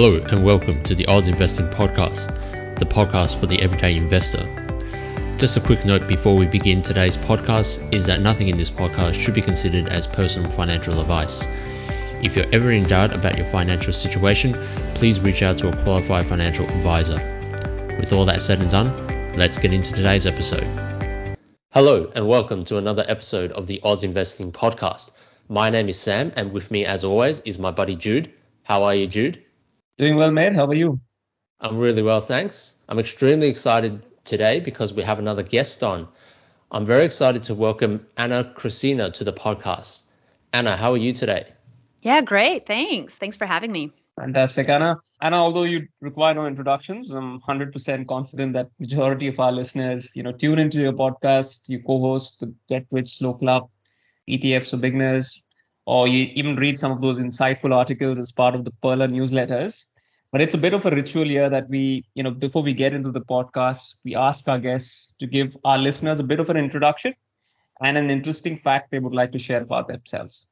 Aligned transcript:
Hello, 0.00 0.14
and 0.14 0.44
welcome 0.44 0.80
to 0.84 0.94
the 0.94 1.08
Oz 1.08 1.26
Investing 1.26 1.66
Podcast, 1.70 2.28
the 2.78 2.86
podcast 2.86 3.40
for 3.40 3.46
the 3.46 3.60
everyday 3.60 3.96
investor. 3.96 4.46
Just 5.38 5.56
a 5.56 5.60
quick 5.60 5.84
note 5.84 6.06
before 6.06 6.36
we 6.36 6.46
begin 6.46 6.82
today's 6.82 7.16
podcast 7.16 7.92
is 7.92 8.06
that 8.06 8.20
nothing 8.20 8.48
in 8.48 8.56
this 8.56 8.70
podcast 8.70 9.14
should 9.14 9.34
be 9.34 9.42
considered 9.42 9.88
as 9.88 10.06
personal 10.06 10.52
financial 10.52 11.00
advice. 11.00 11.44
If 12.22 12.36
you're 12.36 12.46
ever 12.52 12.70
in 12.70 12.84
doubt 12.84 13.12
about 13.12 13.36
your 13.36 13.46
financial 13.46 13.92
situation, 13.92 14.54
please 14.94 15.18
reach 15.18 15.42
out 15.42 15.58
to 15.58 15.68
a 15.68 15.82
qualified 15.82 16.26
financial 16.26 16.66
advisor. 16.66 17.16
With 17.98 18.12
all 18.12 18.24
that 18.26 18.40
said 18.40 18.60
and 18.60 18.70
done, 18.70 19.32
let's 19.36 19.58
get 19.58 19.72
into 19.72 19.94
today's 19.94 20.28
episode. 20.28 20.68
Hello, 21.70 22.08
and 22.14 22.28
welcome 22.28 22.64
to 22.66 22.78
another 22.78 23.04
episode 23.08 23.50
of 23.50 23.66
the 23.66 23.80
Oz 23.82 24.04
Investing 24.04 24.52
Podcast. 24.52 25.10
My 25.48 25.70
name 25.70 25.88
is 25.88 25.98
Sam, 25.98 26.32
and 26.36 26.52
with 26.52 26.70
me, 26.70 26.84
as 26.84 27.02
always, 27.02 27.40
is 27.40 27.58
my 27.58 27.72
buddy 27.72 27.96
Jude. 27.96 28.32
How 28.62 28.84
are 28.84 28.94
you, 28.94 29.08
Jude? 29.08 29.42
Doing 29.98 30.14
well, 30.14 30.30
mate. 30.30 30.52
How 30.52 30.64
are 30.66 30.74
you? 30.74 31.00
I'm 31.60 31.76
really 31.76 32.02
well, 32.02 32.20
thanks. 32.20 32.74
I'm 32.88 33.00
extremely 33.00 33.48
excited 33.48 34.00
today 34.22 34.60
because 34.60 34.94
we 34.94 35.02
have 35.02 35.18
another 35.18 35.42
guest 35.42 35.82
on. 35.82 36.06
I'm 36.70 36.86
very 36.86 37.04
excited 37.04 37.42
to 37.44 37.54
welcome 37.56 38.06
Ana 38.16 38.44
Kresina 38.56 39.12
to 39.14 39.24
the 39.24 39.32
podcast. 39.32 40.02
Ana, 40.52 40.76
how 40.76 40.92
are 40.92 40.96
you 40.96 41.12
today? 41.12 41.48
Yeah, 42.02 42.20
great. 42.20 42.64
Thanks. 42.64 43.16
Thanks 43.16 43.36
for 43.36 43.44
having 43.44 43.72
me. 43.72 43.92
Fantastic, 44.20 44.68
Ana. 44.68 44.98
Ana, 45.20 45.36
although 45.38 45.64
you 45.64 45.88
require 46.00 46.32
no 46.32 46.46
introductions, 46.46 47.10
I'm 47.10 47.40
100% 47.40 48.06
confident 48.06 48.52
that 48.52 48.68
majority 48.78 49.26
of 49.26 49.40
our 49.40 49.50
listeners, 49.50 50.14
you 50.14 50.22
know, 50.22 50.30
tune 50.30 50.60
into 50.60 50.78
your 50.78 50.92
podcast, 50.92 51.68
you 51.68 51.82
co-host 51.82 52.38
the 52.38 52.54
Get 52.68 52.86
Rich 52.92 53.18
Slow 53.18 53.34
Club, 53.34 53.68
ETFs 54.30 54.70
for 54.70 54.76
beginners, 54.76 55.42
or 55.88 56.06
you 56.06 56.28
even 56.34 56.54
read 56.56 56.78
some 56.78 56.92
of 56.92 57.00
those 57.00 57.18
insightful 57.18 57.74
articles 57.74 58.18
as 58.18 58.30
part 58.30 58.54
of 58.54 58.62
the 58.62 58.70
Pearler 58.82 59.08
newsletters. 59.08 59.86
But 60.30 60.42
it's 60.42 60.52
a 60.52 60.58
bit 60.58 60.74
of 60.74 60.84
a 60.84 60.90
ritual 60.90 61.24
here 61.24 61.48
that 61.48 61.70
we, 61.70 62.04
you 62.14 62.22
know, 62.22 62.30
before 62.30 62.62
we 62.62 62.74
get 62.74 62.92
into 62.92 63.10
the 63.10 63.22
podcast, 63.22 63.96
we 64.04 64.14
ask 64.14 64.46
our 64.48 64.58
guests 64.58 65.14
to 65.18 65.26
give 65.26 65.56
our 65.64 65.78
listeners 65.78 66.20
a 66.20 66.24
bit 66.24 66.40
of 66.40 66.50
an 66.50 66.58
introduction 66.58 67.14
and 67.80 67.96
an 67.96 68.10
interesting 68.10 68.54
fact 68.54 68.90
they 68.90 68.98
would 68.98 69.14
like 69.14 69.32
to 69.32 69.38
share 69.38 69.62
about 69.62 69.88
themselves. 69.88 70.44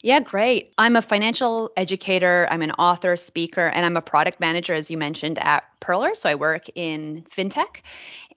Yeah, 0.00 0.20
great. 0.20 0.72
I'm 0.78 0.96
a 0.96 1.02
financial 1.02 1.70
educator, 1.76 2.48
I'm 2.50 2.62
an 2.62 2.70
author, 2.70 3.18
speaker, 3.18 3.66
and 3.66 3.84
I'm 3.84 3.98
a 3.98 4.02
product 4.02 4.40
manager, 4.40 4.72
as 4.72 4.90
you 4.90 4.96
mentioned, 4.96 5.38
at 5.42 5.64
Pearler. 5.80 6.14
So 6.14 6.28
I 6.28 6.34
work 6.34 6.66
in 6.74 7.24
fintech. 7.30 7.82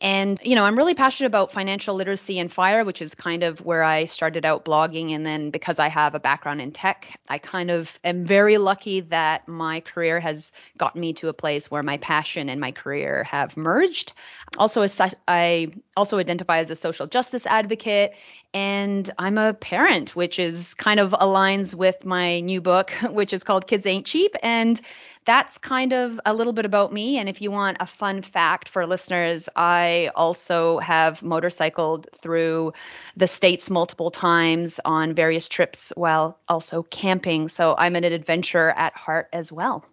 And, 0.02 0.40
you 0.44 0.56
know, 0.56 0.64
I'm 0.64 0.76
really 0.76 0.96
passionate 0.96 1.28
about 1.28 1.52
financial 1.52 1.94
literacy 1.94 2.40
and 2.40 2.52
FIRE, 2.52 2.84
which 2.86 3.04
is 3.04 3.14
kind 3.14 3.44
of 3.44 3.64
where 3.64 3.84
I 3.84 4.06
started 4.06 4.46
out 4.46 4.66
blogging. 4.66 5.12
And 5.12 5.24
then 5.24 5.52
because 5.52 5.78
I 5.78 5.90
have 5.90 6.16
a 6.16 6.20
background 6.20 6.60
in 6.60 6.72
tech, 6.72 7.20
I 7.30 7.38
kind 7.38 7.70
of 7.70 8.00
am 8.04 8.26
very 8.26 8.58
lucky 8.58 9.02
that 9.02 9.48
my 9.48 9.82
career 9.82 10.20
has 10.20 10.52
gotten 10.76 11.02
me 11.02 11.14
to 11.14 11.28
a 11.28 11.34
place 11.34 11.70
where 11.70 11.84
my 11.84 11.98
passion 11.98 12.50
and 12.50 12.60
my 12.60 12.72
career 12.72 13.24
have 13.26 13.56
merged. 13.56 14.14
Also, 14.58 14.88
I 15.28 15.72
also 15.96 16.18
identify 16.18 16.58
as 16.58 16.72
a 16.72 16.76
social 16.76 17.06
justice 17.06 17.46
advocate 17.46 18.16
and 18.54 19.10
I'm 19.18 19.38
a 19.38 19.54
parent, 19.54 20.16
which 20.16 20.40
is 20.40 20.74
kind 20.74 21.00
of 21.00 21.12
aligns 21.12 21.74
with 21.74 22.04
my 22.06 22.42
new 22.42 22.60
book, 22.60 22.92
which 23.10 23.34
is 23.34 23.44
called 23.44 23.68
Kids 23.68 23.86
Ain't 23.86 24.06
Cheap. 24.06 24.36
And 24.42 24.82
that's 25.26 25.58
kind 25.58 25.94
of 25.94 26.20
a 26.26 26.34
little 26.34 26.54
bit 26.54 26.66
about 26.66 26.92
me. 26.92 27.18
And 27.18 27.30
if 27.30 27.42
you 27.42 27.52
want 27.52 27.78
a 27.80 27.86
fun 27.86 28.22
fact 28.22 28.70
for 28.70 28.88
listeners, 28.88 29.50
I 29.56 30.12
also 30.16 30.80
have 30.80 31.22
motorcycled 31.22 32.08
through 32.16 32.74
the 33.16 33.28
States 33.28 33.70
multiple 33.70 34.12
times 34.12 34.80
on 34.84 35.14
various 35.14 35.48
trips 35.48 35.94
while 35.96 36.40
also 36.48 36.84
camping. 36.84 37.50
So 37.50 37.76
I'm 37.78 37.96
an 37.96 38.04
adventurer 38.04 38.72
at 38.76 38.96
heart 38.96 39.30
as 39.32 39.52
well. 39.52 39.86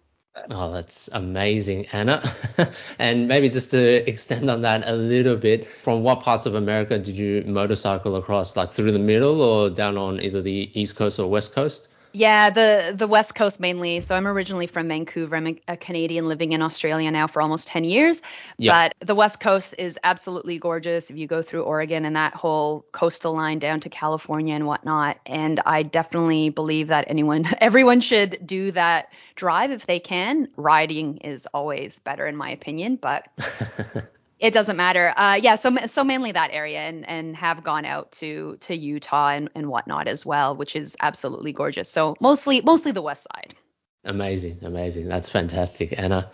Oh, 0.49 0.71
that's 0.71 1.09
amazing, 1.11 1.87
Ana. 1.87 2.23
and 2.99 3.27
maybe 3.27 3.49
just 3.49 3.71
to 3.71 4.09
extend 4.09 4.49
on 4.49 4.61
that 4.61 4.87
a 4.87 4.93
little 4.93 5.35
bit, 5.35 5.67
from 5.83 6.03
what 6.03 6.21
parts 6.21 6.45
of 6.45 6.55
America 6.55 6.97
did 6.97 7.15
you 7.15 7.43
motorcycle 7.45 8.15
across, 8.15 8.55
like 8.55 8.71
through 8.71 8.91
the 8.91 8.99
middle 8.99 9.41
or 9.41 9.69
down 9.69 9.97
on 9.97 10.21
either 10.21 10.41
the 10.41 10.71
East 10.79 10.95
Coast 10.95 11.19
or 11.19 11.29
West 11.29 11.53
Coast? 11.53 11.89
Yeah, 12.11 12.49
the 12.49 12.93
the 12.95 13.07
West 13.07 13.35
Coast 13.35 13.59
mainly. 13.59 14.01
So 14.01 14.15
I'm 14.15 14.27
originally 14.27 14.67
from 14.67 14.87
Vancouver. 14.87 15.35
I'm 15.35 15.47
a, 15.47 15.61
a 15.67 15.77
Canadian 15.77 16.27
living 16.27 16.53
in 16.53 16.61
Australia 16.61 17.11
now 17.11 17.27
for 17.27 17.41
almost 17.41 17.67
10 17.67 17.83
years. 17.83 18.21
Yep. 18.57 18.73
But 18.99 19.07
the 19.07 19.15
West 19.15 19.39
Coast 19.39 19.75
is 19.77 19.99
absolutely 20.03 20.57
gorgeous 20.57 21.09
if 21.09 21.17
you 21.17 21.27
go 21.27 21.41
through 21.41 21.63
Oregon 21.63 22.05
and 22.05 22.15
that 22.15 22.33
whole 22.33 22.85
coastal 22.91 23.33
line 23.33 23.59
down 23.59 23.79
to 23.81 23.89
California 23.89 24.55
and 24.55 24.65
whatnot. 24.65 25.19
And 25.25 25.59
I 25.65 25.83
definitely 25.83 26.49
believe 26.49 26.87
that 26.87 27.05
anyone, 27.07 27.45
everyone 27.61 28.01
should 28.01 28.39
do 28.45 28.71
that 28.71 29.13
drive 29.35 29.71
if 29.71 29.85
they 29.85 29.99
can. 29.99 30.47
Riding 30.57 31.17
is 31.17 31.47
always 31.53 31.99
better 31.99 32.25
in 32.25 32.35
my 32.35 32.49
opinion, 32.49 32.95
but 32.95 33.27
it 34.39 34.53
doesn't 34.53 34.77
matter. 34.77 35.13
Uh, 35.15 35.39
yeah, 35.41 35.55
so 35.55 35.75
so 35.87 36.03
mainly 36.03 36.31
that 36.31 36.51
area, 36.51 36.79
and 36.79 37.07
and 37.07 37.35
have 37.35 37.63
gone 37.63 37.85
out 37.85 38.11
to 38.13 38.57
to 38.61 38.75
Utah 38.75 39.29
and 39.29 39.49
and 39.55 39.67
whatnot 39.67 40.07
as 40.07 40.25
well, 40.25 40.55
which 40.55 40.75
is 40.75 40.95
absolutely 40.99 41.53
gorgeous. 41.53 41.89
So 41.89 42.15
mostly 42.19 42.61
mostly 42.61 42.91
the 42.91 43.01
west 43.01 43.27
side. 43.33 43.55
Amazing, 44.05 44.59
amazing. 44.61 45.09
That's 45.09 45.27
fantastic, 45.27 45.93
Ana. 45.99 46.31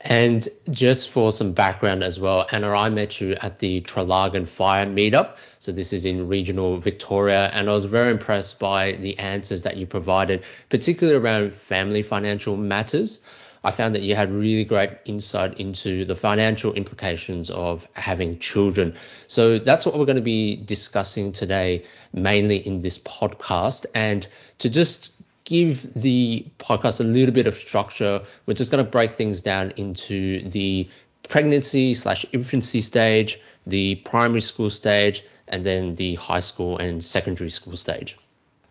And 0.00 0.46
just 0.70 1.10
for 1.10 1.32
some 1.32 1.52
background 1.52 2.04
as 2.04 2.20
well, 2.20 2.46
Ana, 2.52 2.70
I 2.70 2.90
met 2.90 3.20
you 3.20 3.34
at 3.40 3.58
the 3.58 3.80
Traralgon 3.80 4.46
Fire 4.48 4.86
meetup. 4.86 5.36
So 5.58 5.72
this 5.72 5.92
is 5.92 6.06
in 6.06 6.28
regional 6.28 6.78
Victoria, 6.78 7.50
and 7.52 7.68
I 7.68 7.72
was 7.72 7.86
very 7.86 8.12
impressed 8.12 8.60
by 8.60 8.92
the 8.92 9.18
answers 9.18 9.62
that 9.62 9.76
you 9.76 9.84
provided, 9.84 10.44
particularly 10.68 11.18
around 11.18 11.54
family 11.54 12.04
financial 12.04 12.56
matters. 12.56 13.20
I 13.64 13.70
found 13.70 13.94
that 13.94 14.02
you 14.02 14.14
had 14.14 14.30
really 14.30 14.64
great 14.64 14.90
insight 15.04 15.58
into 15.58 16.04
the 16.04 16.14
financial 16.14 16.72
implications 16.74 17.50
of 17.50 17.86
having 17.94 18.38
children. 18.38 18.94
So 19.26 19.58
that's 19.58 19.84
what 19.84 19.98
we're 19.98 20.06
going 20.06 20.16
to 20.16 20.22
be 20.22 20.56
discussing 20.56 21.32
today, 21.32 21.84
mainly 22.12 22.56
in 22.66 22.82
this 22.82 22.98
podcast. 22.98 23.86
And 23.94 24.26
to 24.58 24.70
just 24.70 25.12
give 25.44 25.92
the 25.94 26.46
podcast 26.58 27.00
a 27.00 27.04
little 27.04 27.34
bit 27.34 27.46
of 27.46 27.56
structure, 27.56 28.22
we're 28.46 28.54
just 28.54 28.70
going 28.70 28.84
to 28.84 28.90
break 28.90 29.12
things 29.12 29.40
down 29.40 29.72
into 29.76 30.48
the 30.50 30.88
pregnancy 31.28 31.94
slash 31.94 32.24
infancy 32.32 32.80
stage, 32.80 33.40
the 33.66 33.96
primary 33.96 34.40
school 34.40 34.70
stage, 34.70 35.24
and 35.48 35.64
then 35.64 35.94
the 35.94 36.14
high 36.16 36.40
school 36.40 36.78
and 36.78 37.04
secondary 37.04 37.50
school 37.50 37.76
stage. 37.76 38.16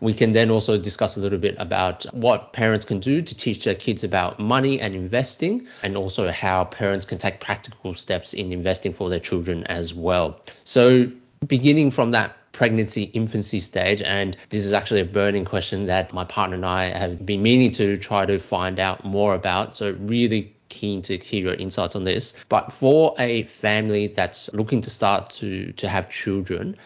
We 0.00 0.14
can 0.14 0.32
then 0.32 0.50
also 0.50 0.78
discuss 0.78 1.16
a 1.16 1.20
little 1.20 1.38
bit 1.38 1.56
about 1.58 2.04
what 2.14 2.52
parents 2.52 2.84
can 2.84 3.00
do 3.00 3.20
to 3.20 3.34
teach 3.34 3.64
their 3.64 3.74
kids 3.74 4.04
about 4.04 4.38
money 4.38 4.80
and 4.80 4.94
investing, 4.94 5.66
and 5.82 5.96
also 5.96 6.30
how 6.30 6.64
parents 6.64 7.04
can 7.04 7.18
take 7.18 7.40
practical 7.40 7.94
steps 7.94 8.32
in 8.32 8.52
investing 8.52 8.92
for 8.92 9.10
their 9.10 9.20
children 9.20 9.64
as 9.64 9.94
well. 9.94 10.40
So, 10.64 11.10
beginning 11.46 11.90
from 11.90 12.12
that 12.12 12.36
pregnancy 12.52 13.04
infancy 13.14 13.60
stage 13.60 14.02
and 14.02 14.36
this 14.48 14.66
is 14.66 14.72
actually 14.72 15.00
a 15.00 15.04
burning 15.04 15.44
question 15.44 15.86
that 15.86 16.12
my 16.12 16.24
partner 16.24 16.56
and 16.56 16.66
I 16.66 16.86
have 16.86 17.24
been 17.24 17.40
meaning 17.40 17.70
to 17.72 17.96
try 17.96 18.26
to 18.26 18.36
find 18.38 18.80
out 18.80 19.04
more 19.04 19.34
about 19.36 19.76
so 19.76 19.92
really 20.00 20.52
keen 20.68 21.00
to 21.02 21.16
hear 21.18 21.42
your 21.42 21.54
insights 21.54 21.94
on 21.94 22.02
this 22.02 22.34
but 22.48 22.72
for 22.72 23.14
a 23.18 23.44
family 23.44 24.08
that's 24.08 24.52
looking 24.54 24.80
to 24.82 24.90
start 24.90 25.30
to 25.30 25.70
to 25.74 25.88
have 25.88 26.10
children 26.10 26.76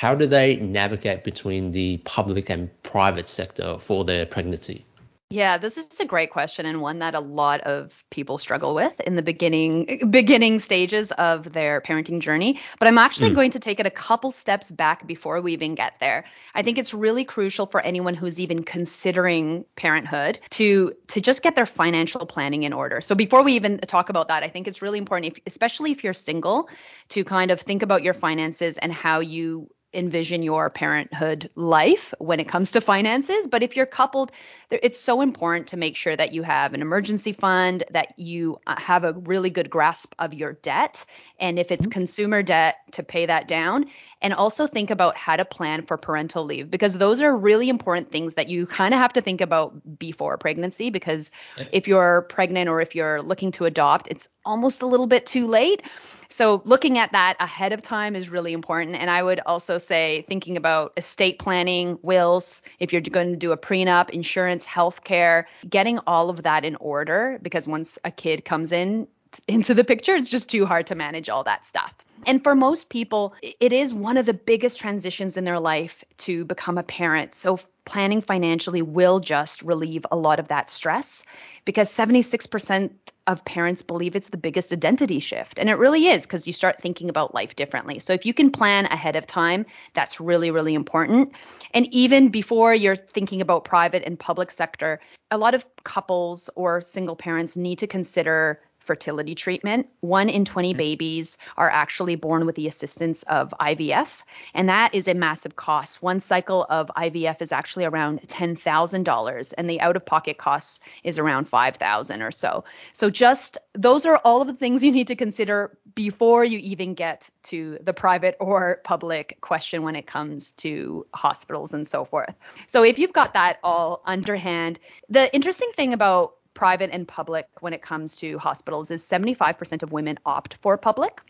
how 0.00 0.14
do 0.14 0.26
they 0.26 0.56
navigate 0.56 1.24
between 1.24 1.72
the 1.72 1.98
public 2.06 2.48
and 2.48 2.70
private 2.82 3.28
sector 3.28 3.76
for 3.78 4.02
their 4.02 4.24
pregnancy? 4.24 4.86
Yeah, 5.28 5.58
this 5.58 5.76
is 5.76 6.00
a 6.00 6.06
great 6.06 6.30
question 6.30 6.64
and 6.64 6.80
one 6.80 7.00
that 7.00 7.14
a 7.14 7.20
lot 7.20 7.60
of 7.60 8.02
people 8.08 8.38
struggle 8.38 8.74
with 8.74 8.98
in 9.00 9.14
the 9.14 9.22
beginning 9.22 10.10
beginning 10.10 10.58
stages 10.58 11.12
of 11.12 11.52
their 11.52 11.82
parenting 11.82 12.20
journey. 12.20 12.60
But 12.78 12.88
I'm 12.88 12.96
actually 12.96 13.32
mm. 13.32 13.34
going 13.34 13.50
to 13.50 13.58
take 13.58 13.78
it 13.78 13.84
a 13.84 13.90
couple 13.90 14.30
steps 14.30 14.70
back 14.70 15.06
before 15.06 15.42
we 15.42 15.52
even 15.52 15.74
get 15.74 16.00
there. 16.00 16.24
I 16.54 16.62
think 16.62 16.78
it's 16.78 16.94
really 16.94 17.26
crucial 17.26 17.66
for 17.66 17.82
anyone 17.82 18.14
who's 18.14 18.40
even 18.40 18.64
considering 18.64 19.66
parenthood 19.76 20.38
to 20.52 20.94
to 21.08 21.20
just 21.20 21.42
get 21.42 21.54
their 21.56 21.66
financial 21.66 22.24
planning 22.24 22.62
in 22.62 22.72
order. 22.72 23.02
So 23.02 23.14
before 23.14 23.42
we 23.42 23.52
even 23.52 23.78
talk 23.80 24.08
about 24.08 24.28
that, 24.28 24.42
I 24.44 24.48
think 24.48 24.66
it's 24.66 24.80
really 24.80 24.98
important, 24.98 25.36
if, 25.36 25.42
especially 25.46 25.92
if 25.92 26.02
you're 26.04 26.14
single, 26.14 26.70
to 27.10 27.22
kind 27.22 27.50
of 27.50 27.60
think 27.60 27.82
about 27.82 28.02
your 28.02 28.14
finances 28.14 28.78
and 28.78 28.90
how 28.90 29.20
you 29.20 29.68
envision 29.92 30.42
your 30.42 30.70
parenthood 30.70 31.50
life 31.54 32.14
when 32.18 32.40
it 32.40 32.48
comes 32.48 32.72
to 32.72 32.80
finances. 32.80 33.48
But 33.48 33.62
if 33.62 33.76
you're 33.76 33.86
coupled, 33.86 34.32
it's 34.70 34.98
so 34.98 35.20
important 35.20 35.68
to 35.68 35.76
make 35.76 35.96
sure 35.96 36.16
that 36.16 36.32
you 36.32 36.42
have 36.42 36.74
an 36.74 36.82
emergency 36.82 37.32
fund, 37.32 37.82
that 37.90 38.18
you 38.18 38.60
uh, 38.66 38.78
have 38.78 39.04
a 39.04 39.12
really 39.12 39.50
good 39.50 39.68
grasp 39.68 40.14
of 40.18 40.32
your 40.32 40.52
debt. 40.52 41.04
And 41.38 41.58
if 41.58 41.72
it's 41.72 41.86
mm-hmm. 41.86 41.92
consumer 41.92 42.42
debt, 42.42 42.76
to 42.92 43.02
pay 43.02 43.26
that 43.26 43.48
down. 43.48 43.86
And 44.22 44.34
also 44.34 44.66
think 44.66 44.90
about 44.90 45.16
how 45.16 45.36
to 45.36 45.44
plan 45.44 45.86
for 45.86 45.96
parental 45.96 46.44
leave 46.44 46.70
because 46.70 46.94
those 46.94 47.22
are 47.22 47.34
really 47.34 47.68
important 47.68 48.10
things 48.12 48.34
that 48.34 48.48
you 48.48 48.66
kind 48.66 48.92
of 48.92 49.00
have 49.00 49.14
to 49.14 49.22
think 49.22 49.40
about 49.40 49.98
before 49.98 50.36
pregnancy. 50.36 50.90
Because 50.90 51.30
if 51.72 51.88
you're 51.88 52.22
pregnant 52.22 52.68
or 52.68 52.80
if 52.80 52.94
you're 52.94 53.22
looking 53.22 53.52
to 53.52 53.64
adopt, 53.64 54.08
it's 54.10 54.28
almost 54.44 54.82
a 54.82 54.86
little 54.86 55.06
bit 55.06 55.26
too 55.26 55.46
late. 55.46 55.82
So 56.30 56.62
looking 56.64 56.96
at 56.96 57.12
that 57.12 57.36
ahead 57.40 57.72
of 57.72 57.82
time 57.82 58.16
is 58.16 58.30
really 58.30 58.52
important. 58.52 58.96
And 58.96 59.10
I 59.10 59.22
would 59.22 59.40
also 59.44 59.78
say 59.78 60.24
thinking 60.28 60.56
about 60.56 60.92
estate 60.96 61.38
planning, 61.38 61.98
wills, 62.02 62.62
if 62.78 62.92
you're 62.92 63.02
going 63.02 63.32
to 63.32 63.36
do 63.36 63.52
a 63.52 63.58
prenup, 63.58 64.10
insurance, 64.10 64.64
healthcare, 64.64 65.44
getting 65.68 65.98
all 66.06 66.30
of 66.30 66.44
that 66.44 66.64
in 66.64 66.76
order 66.76 67.38
because 67.42 67.66
once 67.66 67.98
a 68.04 68.10
kid 68.10 68.44
comes 68.44 68.72
in 68.72 69.08
into 69.46 69.74
the 69.74 69.84
picture, 69.84 70.14
it's 70.14 70.30
just 70.30 70.48
too 70.48 70.66
hard 70.66 70.88
to 70.88 70.94
manage 70.94 71.28
all 71.28 71.44
that 71.44 71.64
stuff. 71.64 71.94
And 72.26 72.42
for 72.42 72.54
most 72.54 72.88
people, 72.88 73.34
it 73.42 73.72
is 73.72 73.94
one 73.94 74.16
of 74.16 74.26
the 74.26 74.34
biggest 74.34 74.78
transitions 74.78 75.36
in 75.36 75.44
their 75.44 75.58
life 75.58 76.04
to 76.18 76.44
become 76.44 76.76
a 76.78 76.82
parent. 76.82 77.34
So 77.34 77.58
planning 77.84 78.20
financially 78.20 78.82
will 78.82 79.20
just 79.20 79.62
relieve 79.62 80.06
a 80.10 80.16
lot 80.16 80.38
of 80.38 80.48
that 80.48 80.68
stress 80.68 81.24
because 81.64 81.90
76% 81.90 82.90
of 83.26 83.44
parents 83.44 83.82
believe 83.82 84.16
it's 84.16 84.28
the 84.28 84.36
biggest 84.36 84.72
identity 84.72 85.20
shift. 85.20 85.58
And 85.58 85.68
it 85.68 85.74
really 85.74 86.06
is 86.06 86.24
because 86.24 86.46
you 86.46 86.52
start 86.52 86.80
thinking 86.80 87.08
about 87.08 87.34
life 87.34 87.56
differently. 87.56 87.98
So 87.98 88.12
if 88.12 88.26
you 88.26 88.34
can 88.34 88.50
plan 88.50 88.86
ahead 88.86 89.16
of 89.16 89.26
time, 89.26 89.66
that's 89.94 90.20
really, 90.20 90.50
really 90.50 90.74
important. 90.74 91.32
And 91.72 91.86
even 91.94 92.28
before 92.28 92.74
you're 92.74 92.96
thinking 92.96 93.40
about 93.40 93.64
private 93.64 94.02
and 94.04 94.18
public 94.18 94.50
sector, 94.50 95.00
a 95.30 95.38
lot 95.38 95.54
of 95.54 95.64
couples 95.84 96.50
or 96.54 96.80
single 96.80 97.16
parents 97.16 97.56
need 97.56 97.80
to 97.80 97.86
consider 97.86 98.60
fertility 98.80 99.34
treatment. 99.34 99.88
One 100.00 100.28
in 100.28 100.44
20 100.44 100.70
mm-hmm. 100.70 100.78
babies 100.78 101.38
are 101.56 101.70
actually 101.70 102.16
born 102.16 102.46
with 102.46 102.56
the 102.56 102.66
assistance 102.66 103.22
of 103.22 103.54
IVF, 103.60 104.22
and 104.54 104.68
that 104.68 104.94
is 104.94 105.06
a 105.06 105.14
massive 105.14 105.54
cost. 105.54 106.02
One 106.02 106.20
cycle 106.20 106.66
of 106.68 106.90
IVF 106.96 107.40
is 107.42 107.52
actually 107.52 107.84
around 107.84 108.22
$10,000, 108.22 109.54
and 109.56 109.70
the 109.70 109.80
out 109.80 109.96
of 109.96 110.04
pocket 110.04 110.38
costs 110.38 110.80
is 111.04 111.18
around 111.18 111.48
5,000 111.48 112.22
or 112.22 112.32
so. 112.32 112.64
So, 112.92 113.10
just 113.10 113.58
those 113.74 114.06
are 114.06 114.16
all 114.16 114.40
of 114.40 114.48
the 114.48 114.54
things 114.54 114.82
you 114.84 114.92
need 114.92 115.08
to 115.08 115.16
consider 115.16 115.76
before 115.94 116.44
you 116.44 116.58
even 116.58 116.94
get 116.94 117.28
to 117.44 117.78
the 117.82 117.92
private 117.92 118.36
or 118.40 118.80
public 118.84 119.38
question 119.40 119.82
when 119.82 119.96
it 119.96 120.06
comes 120.06 120.52
to 120.52 121.06
hospitals 121.12 121.74
and 121.74 121.86
so 121.86 122.04
forth. 122.04 122.34
So, 122.66 122.82
if 122.82 122.98
you've 122.98 123.12
got 123.12 123.34
that 123.34 123.58
all 123.62 124.02
underhand, 124.04 124.78
the 125.08 125.32
interesting 125.34 125.70
thing 125.72 125.92
about 125.92 126.34
private 126.60 126.90
and 126.92 127.08
public 127.08 127.48
when 127.60 127.72
it 127.72 127.80
comes 127.80 128.16
to 128.16 128.36
hospitals 128.36 128.90
is 128.90 129.02
75% 129.02 129.82
of 129.82 129.92
women 129.92 130.18
opt 130.26 130.58
for 130.60 130.76
public. 130.76 131.22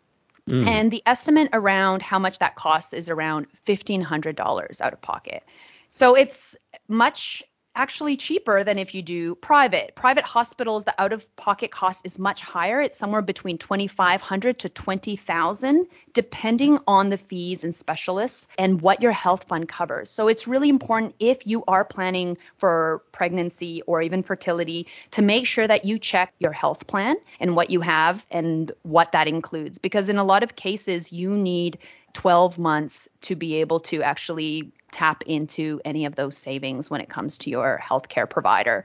Mm. 0.48 0.66
And 0.66 0.90
the 0.90 1.04
estimate 1.06 1.50
around 1.52 2.02
how 2.02 2.18
much 2.18 2.40
that 2.40 2.56
costs 2.56 2.92
is 2.92 3.08
around 3.08 3.46
$1,500 3.64 4.80
out 4.80 4.92
of 4.92 5.00
pocket. 5.00 5.44
So 5.90 6.16
it's 6.16 6.56
much 6.88 7.44
actually 7.74 8.16
cheaper 8.16 8.64
than 8.64 8.78
if 8.78 8.94
you 8.94 9.02
do 9.02 9.34
private. 9.36 9.94
Private 9.94 10.24
hospitals, 10.24 10.84
the 10.84 10.94
out-of-pocket 11.00 11.70
cost 11.70 12.04
is 12.04 12.18
much 12.18 12.40
higher. 12.40 12.80
It's 12.80 12.98
somewhere 12.98 13.22
between 13.22 13.58
2,500 13.58 14.58
to 14.60 14.68
20,000, 14.68 15.86
depending 16.12 16.78
on 16.86 17.10
the 17.10 17.18
fees 17.18 17.64
and 17.64 17.74
specialists 17.74 18.48
and 18.58 18.80
what 18.80 19.02
your 19.02 19.12
health 19.12 19.44
fund 19.44 19.68
covers. 19.68 20.10
So 20.10 20.28
it's 20.28 20.48
really 20.48 20.68
important 20.68 21.14
if 21.20 21.46
you 21.46 21.64
are 21.68 21.84
planning 21.84 22.38
for 22.56 23.02
pregnancy 23.12 23.82
or 23.82 24.02
even 24.02 24.22
fertility 24.22 24.88
to 25.12 25.22
make 25.22 25.46
sure 25.46 25.66
that 25.66 25.84
you 25.84 25.98
check 25.98 26.32
your 26.38 26.52
health 26.52 26.86
plan 26.86 27.16
and 27.38 27.54
what 27.54 27.70
you 27.70 27.80
have 27.80 28.26
and 28.30 28.70
what 28.82 29.12
that 29.12 29.28
includes. 29.28 29.78
Because 29.78 30.08
in 30.08 30.18
a 30.18 30.24
lot 30.24 30.42
of 30.42 30.56
cases, 30.56 31.12
you 31.12 31.30
need 31.36 31.78
12 32.20 32.58
months 32.58 33.08
to 33.22 33.34
be 33.34 33.62
able 33.62 33.80
to 33.80 34.02
actually 34.02 34.72
tap 34.92 35.22
into 35.24 35.80
any 35.86 36.04
of 36.04 36.14
those 36.14 36.36
savings 36.36 36.90
when 36.90 37.00
it 37.00 37.08
comes 37.08 37.38
to 37.38 37.48
your 37.48 37.80
healthcare 37.82 38.28
provider. 38.28 38.84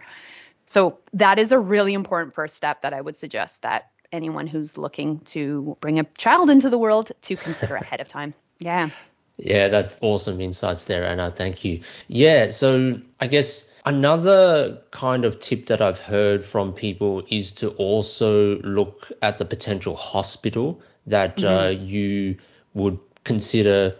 So 0.65 0.99
that 1.11 1.37
is 1.37 1.51
a 1.51 1.59
really 1.59 1.93
important 1.93 2.33
first 2.33 2.55
step 2.55 2.83
that 2.83 2.93
I 2.93 3.01
would 3.01 3.17
suggest 3.17 3.63
that 3.63 3.91
anyone 4.09 4.47
who's 4.47 4.77
looking 4.77 5.19
to 5.35 5.75
bring 5.81 5.99
a 5.99 6.05
child 6.17 6.49
into 6.49 6.69
the 6.69 6.77
world 6.77 7.11
to 7.23 7.35
consider 7.35 7.75
ahead 7.75 7.99
of 7.99 8.07
time. 8.07 8.33
Yeah. 8.59 8.89
Yeah, 9.35 9.67
that's 9.67 9.93
awesome 9.99 10.39
insights 10.39 10.85
there, 10.85 11.05
Ana. 11.05 11.29
Thank 11.29 11.65
you. 11.65 11.81
Yeah, 12.07 12.51
so 12.51 13.01
I 13.19 13.27
guess 13.27 13.69
another 13.85 14.81
kind 14.91 15.25
of 15.25 15.41
tip 15.41 15.65
that 15.65 15.81
I've 15.81 15.99
heard 15.99 16.45
from 16.45 16.71
people 16.71 17.21
is 17.29 17.51
to 17.53 17.71
also 17.71 18.59
look 18.59 19.11
at 19.21 19.39
the 19.39 19.43
potential 19.43 19.97
hospital 19.97 20.81
that 21.07 21.35
mm-hmm. 21.35 21.47
uh, 21.47 21.67
you 21.67 22.37
would 22.73 22.97
consider 23.25 23.95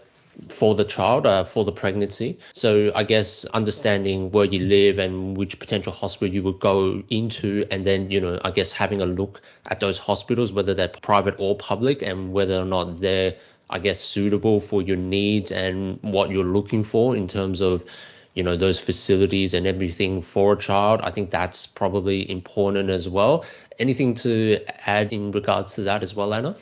for 0.48 0.74
the 0.74 0.84
child, 0.84 1.26
uh, 1.26 1.44
for 1.44 1.64
the 1.64 1.72
pregnancy. 1.72 2.38
So 2.52 2.92
I 2.94 3.04
guess 3.04 3.44
understanding 3.46 4.30
where 4.30 4.44
you 4.44 4.60
live 4.60 4.98
and 4.98 5.36
which 5.36 5.58
potential 5.58 5.92
hospital 5.92 6.34
you 6.34 6.42
would 6.42 6.60
go 6.60 7.02
into, 7.10 7.66
and 7.70 7.84
then 7.84 8.10
you 8.10 8.20
know 8.20 8.38
I 8.44 8.50
guess 8.50 8.72
having 8.72 9.00
a 9.00 9.06
look 9.06 9.40
at 9.66 9.80
those 9.80 9.98
hospitals, 9.98 10.52
whether 10.52 10.74
they're 10.74 10.88
private 10.88 11.34
or 11.38 11.56
public, 11.56 12.02
and 12.02 12.32
whether 12.32 12.60
or 12.60 12.64
not 12.64 13.00
they're 13.00 13.34
I 13.68 13.78
guess 13.78 13.98
suitable 13.98 14.60
for 14.60 14.82
your 14.82 14.96
needs 14.96 15.50
and 15.50 15.98
what 16.02 16.30
you're 16.30 16.44
looking 16.44 16.84
for 16.84 17.16
in 17.16 17.28
terms 17.28 17.60
of 17.60 17.84
you 18.34 18.42
know 18.42 18.56
those 18.56 18.78
facilities 18.78 19.54
and 19.54 19.66
everything 19.66 20.22
for 20.22 20.52
a 20.52 20.58
child. 20.58 21.00
I 21.02 21.10
think 21.10 21.30
that's 21.30 21.66
probably 21.66 22.30
important 22.30 22.90
as 22.90 23.08
well. 23.08 23.44
Anything 23.78 24.14
to 24.14 24.60
add 24.86 25.12
in 25.12 25.32
regards 25.32 25.74
to 25.74 25.82
that 25.82 26.02
as 26.02 26.14
well, 26.14 26.32
Ana? 26.32 26.56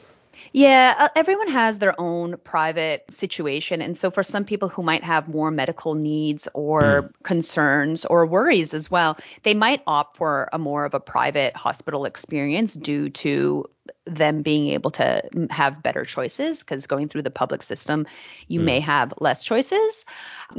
Yeah, 0.53 0.95
uh, 0.99 1.09
everyone 1.17 1.49
has 1.49 1.79
their 1.79 1.99
own 2.01 2.37
private 2.39 3.05
situation. 3.11 3.83
And 3.83 3.97
so 3.97 4.11
for 4.11 4.23
some 4.23 4.45
people 4.45 4.69
who 4.69 4.83
might 4.83 5.05
have 5.05 5.29
more 5.29 5.51
medical 5.51 5.95
needs 5.95 6.49
or 6.55 6.83
mm. 6.83 7.13
concerns 7.23 8.05
or 8.05 8.27
worries 8.27 8.75
as 8.75 8.91
well, 8.91 9.19
they 9.43 9.55
might 9.55 9.83
opt 9.87 10.17
for 10.17 10.49
a 10.53 10.59
more 10.59 10.85
of 10.85 10.95
a 10.95 11.01
private 11.01 11.57
hospital 11.57 12.05
experience 12.05 12.75
due 12.75 13.11
to 13.11 13.69
them 14.07 14.43
being 14.43 14.69
able 14.69 14.91
to 14.91 15.23
have 15.51 15.83
better 15.83 16.05
choices 16.05 16.61
because 16.61 16.87
going 16.87 17.09
through 17.09 17.23
the 17.23 17.31
public 17.31 17.63
system 17.63 18.07
you 18.49 18.61
mm. 18.61 18.65
may 18.65 18.81
have 18.81 19.15
less 19.19 19.43
choices 19.43 20.05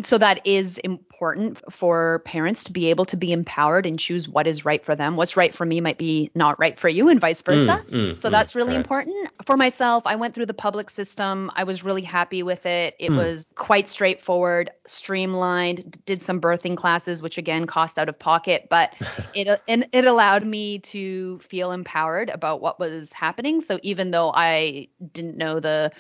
so 0.04 0.18
that 0.18 0.46
is 0.46 0.80
important 0.80 1.62
for 1.72 2.24
parents 2.26 2.66
to 2.66 2.74
be 2.74 2.88
able 2.88 3.06
to 3.06 3.18
be 3.18 3.32
empowered 3.32 3.86
and 3.86 4.00
choose 4.00 4.28
what 4.28 4.48
is 4.48 4.66
right 4.66 4.84
for 4.84 4.96
them 4.96 5.16
what's 5.16 5.38
right 5.38 5.54
for 5.54 5.66
me 5.66 5.80
might 5.80 5.98
be 5.98 6.32
not 6.34 6.60
right 6.60 6.80
for 6.80 6.90
you 6.90 7.10
and 7.10 7.22
vice 7.22 7.42
mm, 7.42 7.46
versa 7.46 7.86
mm, 7.88 8.14
mm, 8.14 8.20
so 8.20 8.30
that's 8.32 8.56
really 8.56 8.74
correct. 8.74 9.08
important 9.08 9.30
for 9.46 9.56
myself 9.56 10.04
i 10.08 10.16
went 10.16 10.34
through 10.34 10.48
the 10.48 10.54
public 10.54 10.90
system 10.90 11.52
i 11.56 11.64
was 11.64 11.84
really 11.84 12.02
happy 12.02 12.42
with 12.42 12.66
it 12.66 12.96
it 13.00 13.12
mm. 13.12 13.18
was 13.18 13.54
quite 13.56 13.88
straightforward 13.88 14.72
streamlined 14.88 16.00
did 16.06 16.20
some 16.20 16.42
birthing 16.42 16.76
classes 16.76 17.22
which 17.22 17.38
again 17.38 17.68
cost 17.68 18.00
out 18.00 18.10
of 18.10 18.18
pocket 18.18 18.68
but 18.70 18.92
it 19.36 19.62
and 19.68 19.88
it 19.92 20.06
allowed 20.06 20.44
me 20.44 20.80
to 20.80 21.38
feel 21.40 21.72
empowered 21.72 22.30
about 22.30 22.60
what 22.60 22.80
was 22.80 23.12
happening. 23.16 23.62
So 23.62 23.80
even 23.82 24.12
though 24.12 24.32
I 24.34 24.90
didn't 25.14 25.38
know 25.38 25.60
the 25.60 25.92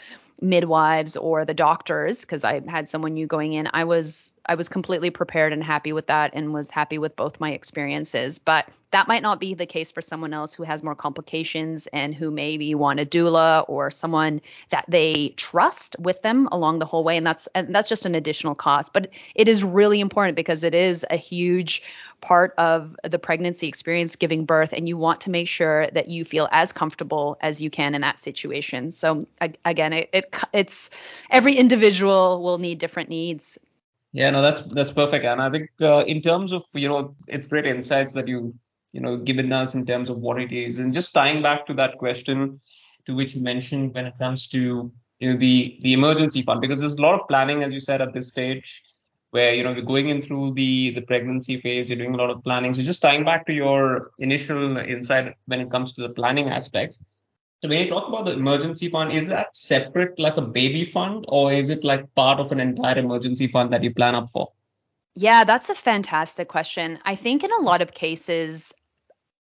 midwives 0.41 1.17
or 1.17 1.45
the 1.45 1.53
doctors 1.53 2.21
because 2.21 2.44
I 2.44 2.62
had 2.67 2.88
someone 2.89 3.13
new 3.13 3.27
going 3.27 3.53
in, 3.53 3.69
I 3.73 3.85
was 3.85 4.31
I 4.47 4.56
was 4.56 4.69
completely 4.69 5.09
prepared 5.09 5.53
and 5.53 5.63
happy 5.63 5.94
with 5.94 6.07
that 6.07 6.31
and 6.33 6.53
was 6.53 6.69
happy 6.69 6.97
with 6.97 7.15
both 7.15 7.39
my 7.39 7.51
experiences. 7.51 8.39
But 8.39 8.67
that 8.91 9.08
might 9.08 9.24
not 9.24 9.39
be 9.39 9.55
the 9.55 9.65
case 9.65 9.91
for 9.91 10.01
someone 10.01 10.34
else 10.34 10.53
who 10.53 10.63
has 10.63 10.84
more 10.84 10.96
complications 10.96 11.88
and 11.88 12.15
who 12.15 12.31
maybe 12.31 12.75
want 12.75 13.00
a 13.00 13.05
doula 13.05 13.65
or 13.67 13.91
someone 13.91 14.41
that 14.70 14.86
they 14.88 15.34
trust 15.36 15.96
with 16.00 16.22
them 16.22 16.48
along 16.51 16.79
the 16.79 16.86
whole 16.86 17.03
way. 17.03 17.17
And 17.17 17.25
that's 17.25 17.48
and 17.55 17.74
that's 17.75 17.89
just 17.89 18.05
an 18.05 18.15
additional 18.15 18.55
cost. 18.55 18.93
But 18.93 19.10
it 19.34 19.50
is 19.50 19.63
really 19.63 20.00
important 20.00 20.36
because 20.36 20.63
it 20.63 20.75
is 20.75 21.05
a 21.10 21.17
huge 21.17 21.84
part 22.22 22.53
of 22.58 22.96
the 23.03 23.20
pregnancy 23.20 23.67
experience 23.67 24.15
giving 24.15 24.46
birth 24.46 24.74
and 24.74 24.88
you 24.88 24.98
want 24.98 25.22
to 25.22 25.29
make 25.29 25.48
sure 25.48 25.88
that 25.88 26.08
you 26.08 26.24
feel 26.24 26.48
as 26.51 26.72
comfortable 26.72 27.38
as 27.41 27.62
you 27.62 27.70
can 27.70 27.93
in 27.93 28.01
that 28.01 28.17
situation 28.17 28.89
so 28.91 29.27
again 29.63 29.93
it, 29.93 30.10
it 30.13 30.36
it's 30.53 30.89
every 31.29 31.55
individual 31.55 32.41
will 32.41 32.58
need 32.58 32.79
different 32.79 33.10
needs 33.10 33.60
yeah, 34.15 34.29
no, 34.29 34.41
that's 34.41 34.62
that's 34.62 34.93
perfect, 34.93 35.25
and 35.25 35.41
I 35.41 35.50
think 35.50 35.69
uh, 35.81 36.05
in 36.05 36.22
terms 36.22 36.53
of 36.53 36.63
you 36.74 36.88
know, 36.88 37.12
it's 37.27 37.48
great 37.48 37.67
insights 37.67 38.13
that 38.13 38.29
you 38.29 38.55
you 38.93 39.01
know 39.01 39.17
given 39.17 39.51
us 39.51 39.75
in 39.75 39.86
terms 39.86 40.10
of 40.10 40.19
what 40.19 40.39
it 40.39 40.53
is, 40.53 40.79
and 40.79 40.93
just 40.93 41.13
tying 41.13 41.41
back 41.43 41.65
to 41.65 41.74
that 41.74 41.98
question 41.98 42.62
to 43.07 43.13
which 43.13 43.36
you 43.36 43.41
mentioned 43.41 43.93
when 43.93 44.05
it 44.05 44.13
comes 44.17 44.48
to 44.48 44.89
you 45.19 45.29
know 45.29 45.38
the 45.38 45.77
the 45.81 45.91
emergency 45.91 46.41
fund, 46.41 46.62
because 46.62 46.79
there's 46.79 46.98
a 46.98 47.01
lot 47.01 47.19
of 47.19 47.27
planning, 47.27 47.62
as 47.62 47.74
you 47.74 47.81
said, 47.81 48.01
at 48.01 48.13
this 48.13 48.29
stage, 48.29 48.81
where 49.31 49.53
you 49.53 49.65
know 49.65 49.74
you're 49.74 49.91
going 49.93 50.07
in 50.07 50.22
through 50.22 50.53
the 50.53 50.91
the 50.91 51.01
pregnancy 51.01 51.60
phase, 51.60 51.89
you're 51.89 52.00
doing 52.00 52.15
a 52.15 52.17
lot 52.17 52.29
of 52.29 52.41
planning. 52.41 52.74
So 52.74 52.84
just 52.84 53.01
tying 53.01 53.25
back 53.25 53.45
to 53.48 53.53
your 53.53 54.12
initial 54.19 54.77
insight 54.77 55.36
when 55.48 55.60
it 55.60 55.69
comes 55.69 55.91
to 55.91 56.01
the 56.01 56.13
planning 56.22 56.48
aspects 56.48 57.01
when 57.69 57.79
you 57.79 57.89
talk 57.89 58.07
about 58.07 58.25
the 58.25 58.34
emergency 58.34 58.89
fund, 58.89 59.12
is 59.12 59.29
that 59.29 59.55
separate 59.55 60.19
like 60.19 60.38
a 60.38 60.41
baby 60.41 60.86
fund 60.86 61.25
or 61.27 61.51
is 61.51 61.69
it 61.69 61.84
like 61.84 62.13
part 62.15 62.39
of 62.39 62.51
an 62.51 62.60
entire 62.60 62.98
emergency 62.98 63.48
fund 63.48 63.72
that 63.74 63.84
you 63.84 63.93
plan 63.93 64.15
up 64.15 64.29
for? 64.29 64.51
Yeah, 65.15 65.45
that's 65.45 65.69
a 65.69 65.75
fantastic 65.75 66.48
question. 66.48 67.00
I 67.05 67.15
think 67.15 67.43
in 67.43 67.51
a 67.51 67.62
lot 67.62 67.81
of 67.81 67.93
cases, 67.93 68.74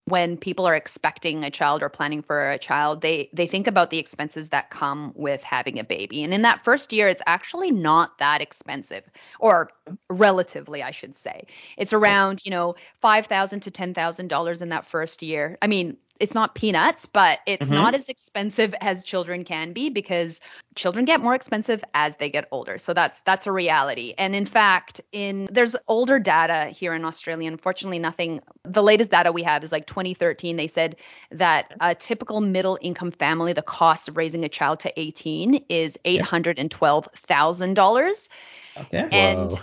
when 0.05 0.35
people 0.35 0.67
are 0.67 0.75
expecting 0.75 1.43
a 1.43 1.51
child 1.51 1.81
or 1.81 1.89
planning 1.89 2.21
for 2.21 2.51
a 2.51 2.57
child 2.57 3.01
they 3.01 3.29
they 3.31 3.47
think 3.47 3.67
about 3.67 3.89
the 3.89 3.99
expenses 3.99 4.49
that 4.49 4.69
come 4.69 5.13
with 5.15 5.41
having 5.41 5.79
a 5.79 5.83
baby 5.83 6.23
and 6.23 6.33
in 6.33 6.41
that 6.41 6.63
first 6.63 6.91
year 6.91 7.07
it's 7.07 7.21
actually 7.25 7.71
not 7.71 8.17
that 8.17 8.41
expensive 8.41 9.03
or 9.39 9.69
relatively 10.09 10.83
I 10.83 10.91
should 10.91 11.15
say 11.15 11.47
it's 11.77 11.93
around 11.93 12.41
you 12.43 12.51
know 12.51 12.75
5000 13.01 13.61
to 13.61 13.71
$10,000 13.71 14.61
in 14.61 14.69
that 14.69 14.87
first 14.87 15.21
year 15.21 15.57
I 15.61 15.67
mean 15.67 15.97
it's 16.23 16.33
not 16.33 16.55
peanuts, 16.55 17.05
but 17.05 17.39
it's 17.45 17.67
Mhm. 17.67 17.73
not 17.73 17.95
as 17.95 18.07
expensive 18.07 18.73
as 18.79 19.03
children 19.03 19.43
can 19.43 19.73
be 19.73 19.89
because 19.89 20.39
children 20.73 21.03
get 21.03 21.19
more 21.19 21.35
expensive 21.35 21.83
as 21.93 22.15
they 22.15 22.29
get 22.29 22.47
older. 22.49 22.77
So 22.77 22.93
that's 22.93 23.19
that's 23.21 23.45
a 23.45 23.51
reality. 23.51 24.13
And 24.17 24.33
in 24.33 24.45
fact, 24.45 25.01
in 25.11 25.49
there's 25.51 25.75
older 25.85 26.19
data 26.19 26.69
here 26.69 26.93
in 26.93 27.03
Australia. 27.03 27.49
Unfortunately, 27.51 27.99
nothing. 27.99 28.39
The 28.63 28.81
latest 28.81 29.11
data 29.11 29.33
we 29.33 29.43
have 29.43 29.65
is 29.65 29.73
like 29.73 29.85
2013. 29.85 30.55
They 30.55 30.67
said 30.67 30.95
that 31.31 31.73
a 31.81 31.93
typical 31.93 32.39
middle 32.39 32.79
income 32.81 33.11
family, 33.11 33.51
the 33.51 33.61
cost 33.61 34.07
of 34.07 34.15
raising 34.15 34.45
a 34.45 34.49
child 34.49 34.79
to 34.79 34.97
18 34.97 35.65
is 35.67 35.99
eight 36.05 36.21
hundred 36.21 36.57
and 36.57 36.71
twelve 36.71 37.09
thousand 37.17 37.73
dollars. 37.73 38.29
Okay. 38.77 39.05
And 39.11 39.51
Whoa. 39.51 39.59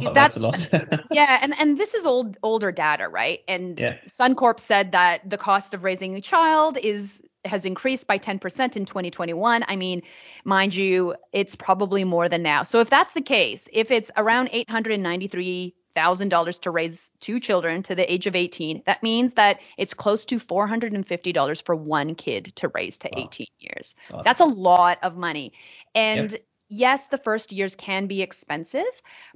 Wow, 0.00 0.12
that's- 0.12 0.40
that's, 0.40 0.72
a 0.72 0.78
lot. 0.78 1.04
yeah, 1.10 1.38
and 1.42 1.54
and 1.58 1.76
this 1.76 1.94
is 1.94 2.06
old 2.06 2.36
older 2.42 2.72
data, 2.72 3.08
right? 3.08 3.40
And 3.48 3.78
Yeah. 3.78 3.96
Suncorp 4.06 4.60
said 4.60 4.92
that 4.92 5.28
the 5.28 5.38
cost 5.38 5.74
of 5.74 5.84
raising 5.84 6.14
a 6.16 6.20
child 6.20 6.76
is 6.76 7.22
has 7.44 7.64
increased 7.64 8.06
by 8.06 8.18
10% 8.18 8.76
in 8.76 8.84
2021. 8.84 9.64
I 9.66 9.76
mean, 9.76 10.02
mind 10.44 10.74
you, 10.74 11.14
it's 11.32 11.54
probably 11.54 12.04
more 12.04 12.28
than 12.28 12.42
now. 12.42 12.64
So 12.64 12.80
if 12.80 12.90
that's 12.90 13.12
the 13.12 13.22
case, 13.22 13.68
if 13.72 13.90
it's 13.92 14.10
around 14.16 14.50
$893,000 14.50 16.60
to 16.60 16.70
raise 16.70 17.10
two 17.20 17.40
children 17.40 17.82
to 17.84 17.94
the 17.94 18.12
age 18.12 18.26
of 18.26 18.34
18, 18.34 18.82
that 18.86 19.02
means 19.02 19.34
that 19.34 19.60
it's 19.76 19.94
close 19.94 20.24
to 20.26 20.38
$450 20.38 21.62
for 21.62 21.74
one 21.74 22.14
kid 22.16 22.46
to 22.56 22.68
raise 22.68 22.98
to 22.98 23.08
Wow. 23.12 23.22
18 23.24 23.46
years. 23.60 23.94
God. 24.10 24.24
That's 24.24 24.40
a 24.40 24.44
lot 24.46 24.98
of 25.02 25.16
money. 25.16 25.52
And 25.94 26.36
yes, 26.68 27.08
the 27.08 27.18
first 27.18 27.52
years 27.52 27.74
can 27.74 28.06
be 28.06 28.22
expensive, 28.22 28.84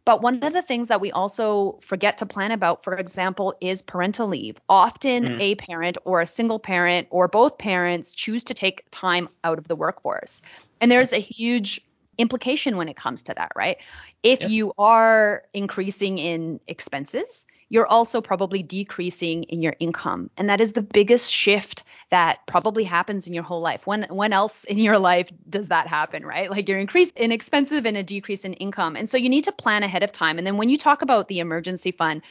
but 0.04 0.22
one 0.22 0.42
of 0.42 0.52
the 0.52 0.62
things 0.62 0.88
that 0.88 1.00
we 1.00 1.12
also 1.12 1.78
forget 1.82 2.18
to 2.18 2.26
plan 2.26 2.52
about, 2.52 2.84
for 2.84 2.94
example, 2.96 3.54
is 3.60 3.82
parental 3.82 4.28
leave. 4.28 4.60
Often 4.68 5.28
Mm. 5.28 5.40
a 5.40 5.54
parent 5.56 5.98
or 6.04 6.20
a 6.20 6.26
single 6.26 6.58
parent 6.58 7.08
or 7.10 7.28
both 7.28 7.58
parents 7.58 8.14
choose 8.14 8.44
to 8.44 8.54
take 8.54 8.84
time 8.90 9.28
out 9.44 9.58
of 9.58 9.68
the 9.68 9.76
workforce. 9.76 10.42
And 10.80 10.90
there's 10.90 11.12
a 11.12 11.18
huge 11.18 11.80
implication 12.22 12.76
when 12.78 12.88
it 12.88 12.96
comes 12.96 13.22
to 13.24 13.34
that, 13.34 13.52
right? 13.54 13.76
If 14.22 14.40
Yep. 14.40 14.48
you 14.48 14.72
are 14.78 15.42
increasing 15.52 16.18
in 16.18 16.60
expenses, 16.66 17.46
you're 17.68 17.86
also 17.86 18.20
probably 18.20 18.62
decreasing 18.62 19.44
in 19.44 19.62
your 19.62 19.74
income. 19.78 20.30
And 20.36 20.50
that 20.50 20.60
is 20.60 20.74
the 20.74 20.82
biggest 20.82 21.32
shift 21.32 21.84
that 22.10 22.46
probably 22.46 22.84
happens 22.84 23.26
in 23.26 23.32
your 23.32 23.44
whole 23.44 23.62
life. 23.62 23.86
When 23.86 24.02
when 24.10 24.34
else 24.34 24.64
in 24.64 24.78
your 24.78 24.98
life 24.98 25.30
does 25.48 25.68
that 25.68 25.86
happen, 25.86 26.24
right? 26.24 26.50
Like 26.50 26.68
you're 26.68 26.78
increased 26.78 27.16
in 27.16 27.32
expensive 27.32 27.86
and 27.86 27.96
a 27.96 28.02
decrease 28.02 28.44
in 28.44 28.52
income. 28.54 28.94
And 28.96 29.08
so 29.08 29.16
you 29.16 29.30
need 29.30 29.44
to 29.44 29.52
plan 29.52 29.82
ahead 29.82 30.02
of 30.02 30.12
time. 30.12 30.36
And 30.38 30.46
then 30.46 30.58
when 30.58 30.68
you 30.68 30.76
talk 30.76 31.00
about 31.00 31.28
the 31.28 31.40
emergency 31.40 31.92
fund, 31.92 32.22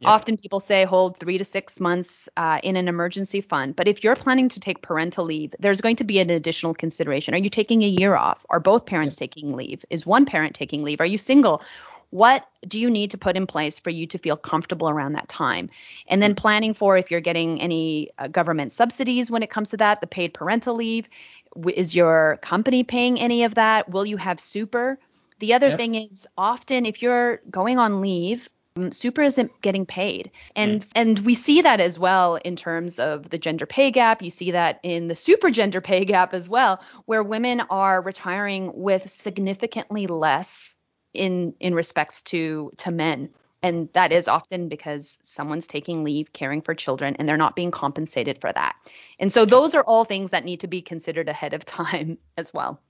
Yep. 0.00 0.22
often 0.22 0.36
people 0.36 0.60
say 0.60 0.84
hold 0.84 1.18
three 1.18 1.38
to 1.38 1.44
six 1.44 1.80
months 1.80 2.28
uh, 2.36 2.60
in 2.62 2.76
an 2.76 2.88
emergency 2.88 3.40
fund. 3.40 3.76
But 3.76 3.88
if 3.88 4.04
you're 4.04 4.16
planning 4.16 4.48
to 4.50 4.60
take 4.60 4.82
parental 4.82 5.24
leave, 5.24 5.54
there's 5.58 5.80
going 5.80 5.96
to 5.96 6.04
be 6.04 6.18
an 6.20 6.30
additional 6.30 6.74
consideration. 6.74 7.34
Are 7.34 7.38
you 7.38 7.50
taking 7.50 7.82
a 7.82 7.88
year 7.88 8.14
off? 8.14 8.44
Are 8.50 8.60
both 8.60 8.86
parents 8.86 9.16
taking 9.16 9.54
leave? 9.54 9.84
Is 9.90 10.06
one 10.06 10.24
parent 10.26 10.54
taking 10.54 10.82
leave? 10.82 11.00
Are 11.00 11.06
you 11.06 11.18
single? 11.18 11.62
What 12.10 12.48
do 12.66 12.80
you 12.80 12.90
need 12.90 13.10
to 13.10 13.18
put 13.18 13.36
in 13.36 13.46
place 13.46 13.78
for 13.78 13.90
you 13.90 14.06
to 14.08 14.18
feel 14.18 14.36
comfortable 14.36 14.88
around 14.88 15.12
that 15.12 15.28
time? 15.28 15.68
And 16.06 16.22
then 16.22 16.34
planning 16.34 16.72
for 16.72 16.96
if 16.96 17.10
you're 17.10 17.20
getting 17.20 17.60
any 17.60 18.10
uh, 18.18 18.28
government 18.28 18.72
subsidies 18.72 19.30
when 19.30 19.42
it 19.42 19.50
comes 19.50 19.70
to 19.70 19.76
that, 19.78 20.00
the 20.00 20.06
paid 20.06 20.32
parental 20.32 20.74
leave. 20.74 21.08
W- 21.54 21.74
Is 21.76 21.94
your 21.94 22.38
company 22.40 22.82
paying 22.82 23.20
any 23.20 23.44
of 23.44 23.56
that? 23.56 23.90
Will 23.90 24.06
you 24.06 24.16
have 24.16 24.40
super? 24.40 24.98
The 25.38 25.52
other 25.54 25.70
Yep. 25.70 25.76
thing 25.76 25.94
is 25.96 26.26
often 26.36 26.86
if 26.86 27.02
you're 27.02 27.42
going 27.50 27.78
on 27.78 28.00
leave, 28.00 28.48
super 28.92 29.22
isn't 29.22 29.60
getting 29.60 29.86
paid. 29.86 30.30
And 30.56 30.82
mm. 30.82 30.88
and 30.94 31.18
we 31.20 31.34
see 31.34 31.62
that 31.62 31.80
as 31.80 31.98
well 31.98 32.36
in 32.36 32.56
terms 32.56 32.98
of 32.98 33.28
the 33.28 33.38
gender 33.38 33.66
pay 33.66 33.90
gap. 33.90 34.22
You 34.22 34.30
see 34.30 34.52
that 34.52 34.80
in 34.82 35.08
the 35.08 35.16
super 35.16 35.50
gender 35.50 35.80
pay 35.80 36.04
gap 36.04 36.34
as 36.34 36.48
well 36.48 36.80
where 37.06 37.22
women 37.22 37.62
are 37.70 38.00
retiring 38.00 38.72
with 38.74 39.10
significantly 39.10 40.06
less 40.06 40.74
in 41.14 41.54
in 41.60 41.74
respects 41.74 42.22
to 42.22 42.72
to 42.78 42.90
men. 42.90 43.30
And 43.60 43.88
that 43.92 44.12
is 44.12 44.28
often 44.28 44.68
because 44.68 45.18
someone's 45.22 45.66
taking 45.66 46.04
leave 46.04 46.32
caring 46.32 46.62
for 46.62 46.74
children 46.74 47.16
and 47.18 47.28
they're 47.28 47.36
not 47.36 47.56
being 47.56 47.72
compensated 47.72 48.40
for 48.40 48.52
that. 48.52 48.76
And 49.18 49.32
so 49.32 49.44
those 49.44 49.74
are 49.74 49.82
all 49.82 50.04
things 50.04 50.30
that 50.30 50.44
need 50.44 50.60
to 50.60 50.68
be 50.68 50.80
considered 50.80 51.28
ahead 51.28 51.54
of 51.54 51.64
time 51.64 52.18
as 52.36 52.54
well 52.54 52.80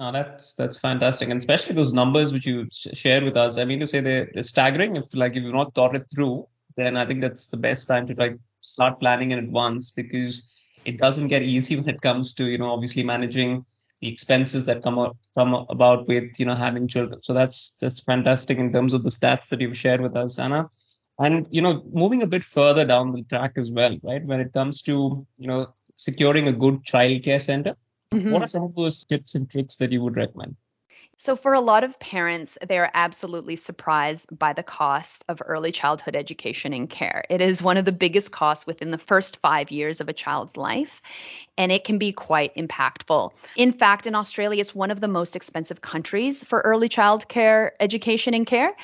No, 0.00 0.10
that's 0.12 0.54
that's 0.54 0.78
fantastic, 0.78 1.28
and 1.28 1.38
especially 1.38 1.74
those 1.74 1.92
numbers 1.92 2.32
which 2.32 2.46
you 2.46 2.66
sh- 2.72 2.88
shared 2.94 3.22
with 3.22 3.36
us. 3.36 3.58
I 3.58 3.66
mean 3.66 3.80
to 3.80 3.86
say 3.86 4.00
they're, 4.00 4.30
they're 4.32 4.42
staggering. 4.42 4.96
If 4.96 5.14
like 5.14 5.36
if 5.36 5.42
you've 5.42 5.52
not 5.52 5.74
thought 5.74 5.94
it 5.94 6.04
through, 6.14 6.48
then 6.76 6.96
I 6.96 7.04
think 7.04 7.20
that's 7.20 7.48
the 7.48 7.58
best 7.58 7.86
time 7.86 8.06
to 8.06 8.14
like 8.14 8.38
start 8.60 8.98
planning 8.98 9.30
in 9.30 9.38
advance 9.38 9.90
because 9.90 10.54
it 10.86 10.96
doesn't 10.96 11.28
get 11.28 11.42
easy 11.42 11.76
when 11.76 11.90
it 11.90 12.00
comes 12.00 12.32
to 12.34 12.46
you 12.50 12.56
know 12.56 12.70
obviously 12.72 13.02
managing 13.04 13.66
the 14.00 14.08
expenses 14.08 14.64
that 14.64 14.82
come 14.82 14.98
up, 14.98 15.18
come 15.34 15.52
about 15.68 16.08
with 16.08 16.30
you 16.38 16.46
know 16.46 16.54
having 16.54 16.88
children. 16.88 17.20
So 17.22 17.34
that's 17.34 17.76
that's 17.82 18.00
fantastic 18.00 18.56
in 18.56 18.72
terms 18.72 18.94
of 18.94 19.04
the 19.04 19.10
stats 19.10 19.50
that 19.50 19.60
you've 19.60 19.76
shared 19.76 20.00
with 20.00 20.16
us, 20.16 20.38
Ana. 20.38 20.70
And 21.18 21.46
you 21.50 21.60
know 21.60 21.82
moving 21.92 22.22
a 22.22 22.26
bit 22.26 22.42
further 22.42 22.86
down 22.86 23.10
the 23.12 23.22
track 23.24 23.58
as 23.58 23.70
well, 23.70 23.98
right? 24.02 24.24
When 24.24 24.40
it 24.40 24.54
comes 24.54 24.80
to 24.82 25.26
you 25.36 25.46
know 25.46 25.74
securing 25.96 26.48
a 26.48 26.52
good 26.52 26.84
childcare 26.84 27.42
center. 27.42 27.76
Mhm. 28.12 28.30
What 28.30 28.42
are 28.42 28.48
some 28.48 28.62
of 28.62 28.74
those 28.74 29.04
tips 29.04 29.34
and 29.34 29.50
tricks 29.50 29.76
that 29.78 29.92
you 29.92 30.02
would 30.02 30.16
recommend? 30.16 30.56
So, 31.16 31.36
for 31.36 31.52
a 31.52 31.60
lot 31.60 31.84
of 31.84 31.98
parents, 32.00 32.56
they're 32.66 32.90
absolutely 32.94 33.56
surprised 33.56 34.26
by 34.36 34.54
the 34.54 34.62
cost 34.62 35.24
of 35.28 35.42
early 35.44 35.70
childhood 35.70 36.16
education 36.16 36.72
and 36.72 36.88
care. 36.88 37.24
It 37.28 37.40
is 37.42 37.62
one 37.62 37.76
of 37.76 37.84
the 37.84 37.92
biggest 37.92 38.32
costs 38.32 38.66
within 38.66 38.90
the 38.90 38.98
first 38.98 39.36
five 39.36 39.70
years 39.70 40.00
of 40.00 40.08
a 40.08 40.14
child's 40.14 40.56
life, 40.56 41.02
and 41.58 41.70
it 41.70 41.84
can 41.84 41.98
be 41.98 42.12
quite 42.12 42.54
impactful. 42.56 43.32
In 43.54 43.72
fact, 43.72 44.06
in 44.06 44.14
Australia, 44.14 44.60
it's 44.60 44.74
one 44.74 44.90
of 44.90 45.00
the 45.00 45.08
most 45.08 45.36
expensive 45.36 45.82
countries 45.82 46.42
for 46.42 46.60
early 46.60 46.88
child 46.88 47.28
care 47.28 47.74
education 47.80 48.34
and 48.34 48.46
care, 48.46 48.74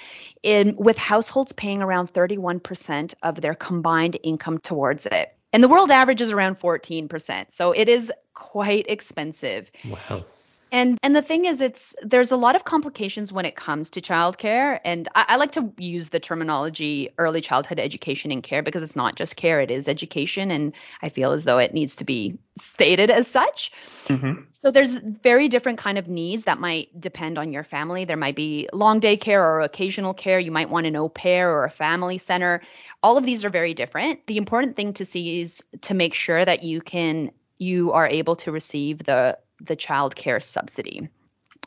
in, 0.43 0.77
with 0.77 0.99
households 0.99 1.53
paying 1.53 1.83
around 1.83 2.09
31% 2.13 3.15
of 3.23 3.41
their 3.41 3.55
combined 3.55 4.19
income 4.23 4.59
towards 4.59 5.07
it. 5.07 5.36
And 5.57 5.65
the 5.65 5.69
world 5.69 5.91
average 5.91 6.21
is 6.21 6.33
around 6.33 6.61
14%. 6.61 7.51
So, 7.51 7.73
it 7.73 7.89
is 7.89 8.13
quite 8.35 8.91
expensive. 8.91 9.71
Wow. 9.89 10.27
And 10.73 10.99
and 11.03 11.15
the 11.15 11.23
thing 11.23 11.45
is, 11.45 11.61
it's 11.61 11.95
there's 12.03 12.33
a 12.33 12.37
lot 12.37 12.57
of 12.57 12.65
complications 12.65 13.33
when 13.33 13.45
it 13.45 13.55
comes 13.55 13.91
to 13.91 14.01
childcare, 14.01 14.81
and 14.85 15.09
I, 15.15 15.25
I 15.29 15.37
like 15.37 15.53
to 15.53 15.73
use 15.79 16.09
the 16.09 16.19
terminology 16.19 17.11
early 17.19 17.41
childhood 17.41 17.79
education 17.79 18.33
and 18.33 18.43
care 18.43 18.63
because 18.63 18.83
it's 18.83 18.97
not 18.97 19.15
just 19.15 19.37
care; 19.37 19.61
it 19.61 19.71
is 19.71 19.87
education, 19.89 20.51
and 20.51 20.73
I 21.01 21.09
feel 21.09 21.33
as 21.33 21.45
though 21.45 21.59
it 21.59 21.73
needs 21.73 21.97
to 21.97 22.05
be 22.05 22.39
stated 22.59 23.11
as 23.11 23.29
such. 23.29 23.71
Mm-hmm. 24.07 24.43
So 24.51 24.73
there's 24.73 24.97
very 24.97 25.49
different 25.49 25.79
kind 25.79 25.99
of 25.99 26.09
needs 26.09 26.45
that 26.45 26.59
might 26.59 27.01
depend 27.01 27.39
on 27.39 27.53
your 27.53 27.65
family. 27.65 28.05
There 28.05 28.17
might 28.17 28.37
be 28.37 28.69
long 28.73 28.99
day 28.99 29.17
care 29.17 29.45
or 29.45 29.61
occasional 29.61 30.15
care. 30.15 30.41
You 30.41 30.51
might 30.51 30.71
want 30.71 30.87
an 30.87 30.97
au 30.97 31.09
pair 31.09 31.51
or 31.53 31.65
a 31.65 31.71
family 31.71 32.19
center. 32.19 32.61
All 33.05 33.17
of 33.17 33.25
these 33.25 33.45
are 33.45 33.51
very 33.51 33.75
different. 33.75 34.27
The 34.27 34.37
important 34.37 34.75
thing 34.75 34.95
to 34.95 35.05
see 35.05 35.43
is 35.43 35.63
to 35.83 35.95
make 35.95 36.15
sure 36.15 36.45
that 36.45 36.65
you 36.65 36.81
can 36.81 37.31
you 37.59 37.93
are 37.93 38.07
able 38.07 38.37
to 38.37 38.53
receive 38.53 38.99
the 38.99 39.39
the 39.61 39.77
child 39.77 40.15
care 40.15 40.41
subsidy. 40.41 41.09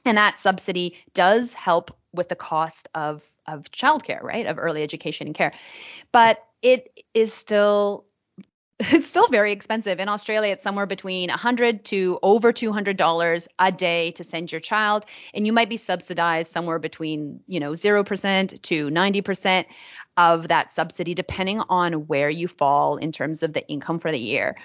And 0.05 0.17
that 0.17 0.39
subsidy 0.39 0.98
does 1.13 1.53
help 1.53 1.98
with 2.13 2.29
the 2.29 2.36
cost 2.36 2.88
of 2.96 3.24
of 3.48 3.72
childcare, 3.72 4.22
right? 4.22 4.46
Of 4.46 4.60
early 4.60 4.84
education 4.84 5.27
and 5.27 5.36
care. 5.36 5.53
But 6.12 6.43
it 6.62 7.03
is 7.13 7.34
still 7.34 8.05
it's 8.79 9.08
still 9.08 9.27
very 9.27 9.51
expensive. 9.51 10.00
In 10.00 10.08
Australia, 10.08 10.53
it's 10.53 10.63
somewhere 10.63 10.86
between 10.86 11.29
100 11.29 11.84
to 11.86 12.17
over 12.24 12.53
$200 12.53 13.48
a 13.60 13.72
day 13.74 14.12
to 14.12 14.24
send 14.24 14.51
your 14.51 14.62
child, 14.62 15.05
and 15.34 15.46
you 15.46 15.51
might 15.51 15.67
be 15.67 15.75
subsidized 15.75 16.51
somewhere 16.51 16.79
between, 16.79 17.41
you 17.46 17.60
know, 17.60 17.72
0% 17.72 18.62
to 18.62 18.89
90% 18.89 19.65
of 20.15 20.48
that 20.48 20.72
subsidy 20.72 21.13
depending 21.13 21.62
on 21.67 22.08
where 22.08 22.29
you 22.29 22.48
fall 22.48 22.98
in 22.98 23.12
terms 23.12 23.43
of 23.43 23.51
the 23.51 23.67
income 23.67 24.00
for 24.00 24.12
the 24.12 24.19
year. 24.19 24.55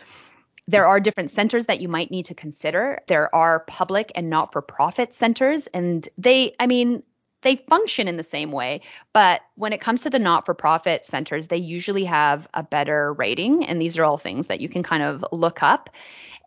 There 0.66 0.86
are 0.86 1.00
different 1.00 1.30
centers 1.30 1.66
that 1.66 1.80
you 1.80 1.88
might 1.88 2.10
need 2.10 2.26
to 2.26 2.34
consider. 2.34 3.00
There 3.06 3.34
are 3.34 3.60
public 3.60 4.12
and 4.14 4.30
not 4.30 4.52
for 4.52 4.62
profit 4.62 5.14
centers, 5.14 5.66
and 5.66 6.08
they, 6.16 6.54
I 6.58 6.66
mean, 6.66 7.02
they 7.44 7.56
function 7.56 8.08
in 8.08 8.16
the 8.16 8.24
same 8.24 8.50
way, 8.50 8.80
but 9.12 9.42
when 9.54 9.72
it 9.72 9.80
comes 9.80 10.02
to 10.02 10.10
the 10.10 10.18
not 10.18 10.46
for 10.46 10.54
profit 10.54 11.04
centers, 11.04 11.46
they 11.46 11.58
usually 11.58 12.04
have 12.04 12.48
a 12.54 12.62
better 12.62 13.12
rating. 13.12 13.66
And 13.66 13.80
these 13.80 13.98
are 13.98 14.04
all 14.04 14.16
things 14.16 14.46
that 14.46 14.60
you 14.60 14.68
can 14.68 14.82
kind 14.82 15.02
of 15.02 15.24
look 15.30 15.62
up. 15.62 15.90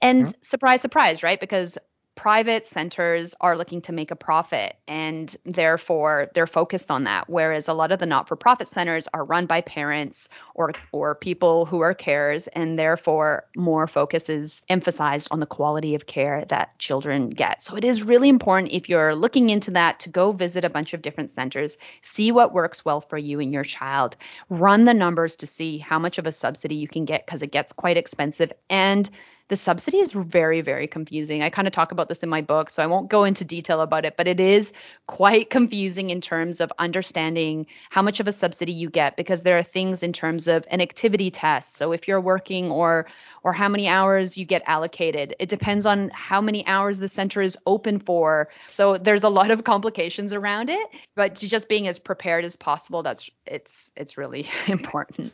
And 0.01 0.23
mm-hmm. 0.23 0.31
surprise, 0.41 0.81
surprise, 0.81 1.23
right? 1.23 1.39
Because 1.39 1.77
private 2.17 2.65
centers 2.65 3.35
are 3.39 3.55
looking 3.55 3.79
to 3.83 3.93
make 3.93 4.09
a 4.09 4.15
profit 4.15 4.75
and 4.87 5.33
therefore 5.45 6.29
they're 6.33 6.47
focused 6.47 6.89
on 6.89 7.03
that. 7.03 7.29
Whereas 7.29 7.67
a 7.67 7.73
lot 7.73 7.91
of 7.91 7.99
the 7.99 8.07
not-for-profit 8.07 8.67
centers 8.67 9.07
are 9.13 9.23
run 9.23 9.45
by 9.45 9.61
parents 9.61 10.27
or 10.55 10.73
or 10.91 11.13
people 11.13 11.65
who 11.65 11.81
are 11.81 11.93
carers 11.93 12.47
and 12.51 12.77
therefore 12.77 13.45
more 13.55 13.87
focus 13.87 14.29
is 14.29 14.63
emphasized 14.67 15.27
on 15.29 15.39
the 15.39 15.45
quality 15.45 15.93
of 15.93 16.07
care 16.07 16.43
that 16.45 16.77
children 16.79 17.29
get. 17.29 17.63
So 17.63 17.75
it 17.77 17.85
is 17.85 18.01
really 18.01 18.29
important 18.29 18.73
if 18.73 18.89
you're 18.89 19.15
looking 19.15 19.51
into 19.51 19.71
that 19.71 19.99
to 20.01 20.09
go 20.09 20.31
visit 20.31 20.65
a 20.65 20.71
bunch 20.71 20.95
of 20.95 21.03
different 21.03 21.29
centers 21.29 21.77
see 22.01 22.31
what 22.31 22.51
works 22.51 22.83
well 22.83 22.99
for 22.99 23.17
you 23.17 23.39
and 23.39 23.53
your 23.53 23.63
child 23.63 24.15
run 24.49 24.85
the 24.85 24.93
numbers 24.93 25.35
to 25.37 25.45
see 25.45 25.77
how 25.77 25.99
much 25.99 26.17
of 26.17 26.25
a 26.25 26.31
subsidy 26.31 26.75
you 26.75 26.87
can 26.87 27.05
get 27.05 27.25
because 27.25 27.43
it 27.43 27.51
gets 27.51 27.73
quite 27.73 27.97
expensive 27.97 28.51
and 28.69 29.07
the 29.49 29.55
subsidy 29.55 29.99
is 29.99 30.11
very, 30.11 30.61
very 30.61 30.87
confusing. 30.87 31.41
I 31.41 31.49
kind 31.49 31.67
of 31.67 31.73
talk 31.73 31.91
about 31.91 32.09
this 32.09 32.23
in 32.23 32.29
my 32.29 32.41
book, 32.41 32.69
so 32.69 32.83
I 32.83 32.87
won't 32.87 33.09
go 33.09 33.23
into 33.23 33.45
detail 33.45 33.81
about 33.81 34.05
it, 34.05 34.17
but 34.17 34.27
it 34.27 34.39
is 34.39 34.73
quite 35.05 35.49
confusing 35.57 36.09
in 36.09 36.21
terms 36.21 36.59
of 36.61 36.71
understanding 36.77 37.67
how 37.89 38.01
much 38.01 38.19
of 38.19 38.27
a 38.27 38.31
subsidy 38.31 38.73
you 38.73 38.89
get 38.89 39.15
because 39.15 39.43
there 39.43 39.57
are 39.57 39.63
things 39.63 40.03
in 40.03 40.13
terms 40.13 40.47
of 40.47 40.65
an 40.69 40.81
activity 40.81 41.31
test. 41.31 41.75
So 41.75 41.91
if 41.91 42.07
you're 42.07 42.21
working 42.21 42.71
or 42.71 43.07
or 43.47 43.53
how 43.53 43.69
many 43.69 43.87
hours 43.87 44.37
you 44.37 44.43
get 44.43 44.61
allocated. 44.65 45.33
It 45.39 45.47
depends 45.47 45.85
on 45.85 46.09
how 46.13 46.41
many 46.41 46.67
hours 46.67 46.97
the 46.97 47.07
center 47.07 47.41
is 47.41 47.57
open 47.65 47.99
for. 47.99 48.49
So 48.67 48.97
there's 48.97 49.23
a 49.23 49.29
lot 49.29 49.51
of 49.51 49.63
complications 49.63 50.33
around 50.33 50.69
it, 50.69 50.85
but 51.15 51.35
just 51.35 51.69
being 51.69 51.87
as 51.87 51.97
prepared 51.97 52.43
as 52.43 52.57
possible 52.57 53.03
that's 53.03 53.29
it's 53.45 53.89
it's 53.95 54.17
really 54.17 54.47
important. 54.67 55.31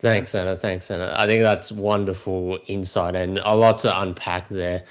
Thanks, 0.00 0.34
Ana. 0.34 0.56
Thanks, 0.56 0.90
Ana. 0.90 1.14
I 1.16 1.26
think 1.26 1.42
that's 1.42 1.70
wonderful 1.70 2.58
insight 2.66 3.14
and 3.14 3.38
a 3.38 3.54
lot 3.54 3.78
to 3.80 4.00
unpack 4.00 4.48
there. 4.48 4.84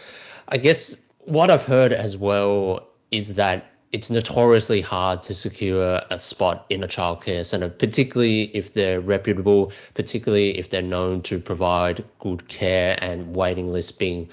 I 0.47 0.57
guess 0.57 0.99
what 1.25 1.49
I've 1.49 1.65
heard 1.65 1.93
as 1.93 2.15
well 2.15 2.87
is 3.11 3.35
that 3.35 3.65
it's 3.91 4.11
notoriously 4.11 4.81
hard 4.81 5.23
to 5.23 5.33
secure 5.33 6.01
a 6.11 6.17
spot 6.19 6.65
in 6.69 6.83
a 6.83 6.87
childcare 6.87 7.43
center, 7.43 7.69
particularly 7.69 8.43
if 8.55 8.73
they're 8.73 9.01
reputable, 9.01 9.71
particularly 9.95 10.57
if 10.59 10.69
they're 10.69 10.83
known 10.83 11.23
to 11.23 11.39
provide 11.39 12.03
good 12.19 12.47
care 12.47 12.97
and 13.01 13.35
waiting 13.35 13.71
lists 13.71 13.91
being 13.91 14.29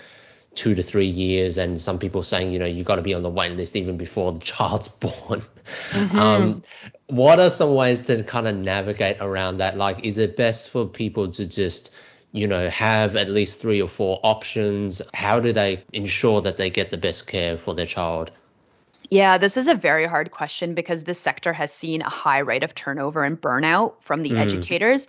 two 0.57 0.75
to 0.75 0.83
three 0.83 1.07
years, 1.07 1.59
and 1.59 1.81
some 1.81 1.99
people 1.99 2.23
saying, 2.23 2.53
you 2.53 2.59
know, 2.59 2.67
you've 2.67 2.87
got 2.87 2.97
to 2.97 3.03
be 3.03 3.15
on 3.15 3.23
the 3.23 3.31
waiting 3.31 3.57
list 3.57 3.77
even 3.77 3.97
before 3.97 4.33
the 4.33 4.41
child's 4.41 4.89
born. 5.05 5.43
Mm-hmm. 5.91 6.19
Um, 6.19 6.63
what 7.07 7.39
are 7.39 7.51
some 7.51 7.75
ways 7.75 8.03
to 8.03 8.25
kind 8.25 8.49
of 8.49 8.57
navigate 8.57 9.19
around 9.21 9.59
that? 9.59 9.77
Like, 9.77 10.05
is 10.05 10.19
it 10.19 10.37
best 10.37 10.71
for 10.71 10.87
people 10.87 11.31
to 11.33 11.47
just 11.47 11.95
you 12.37 12.47
know, 12.47 12.69
have 12.69 13.17
at 13.17 13.31
least 13.31 13.63
three 13.63 13.81
or 13.81 13.89
four 13.89 14.21
options? 14.23 15.01
How 15.15 15.41
do 15.41 15.55
they 15.55 15.83
ensure 15.95 16.43
that 16.43 16.59
they 16.59 16.69
get 16.69 16.91
the 16.91 16.99
best 16.99 17.27
care 17.27 17.57
for 17.57 17.75
their 17.75 17.87
child? 17.87 18.31
Yeah, 19.09 19.39
this 19.39 19.57
is 19.57 19.69
a 19.69 19.75
very 19.75 20.07
hard 20.07 20.31
question 20.31 20.75
because 20.75 21.05
this 21.05 21.19
sector 21.19 21.53
has 21.53 21.73
seen 21.73 22.03
a 22.03 22.11
high 22.11 22.41
rate 22.41 22.63
of 22.63 22.75
turnover 22.75 23.25
and 23.25 23.41
burnout 23.41 23.95
from 24.01 24.23
the 24.23 24.33
mm. 24.33 24.39
educators. 24.39 25.09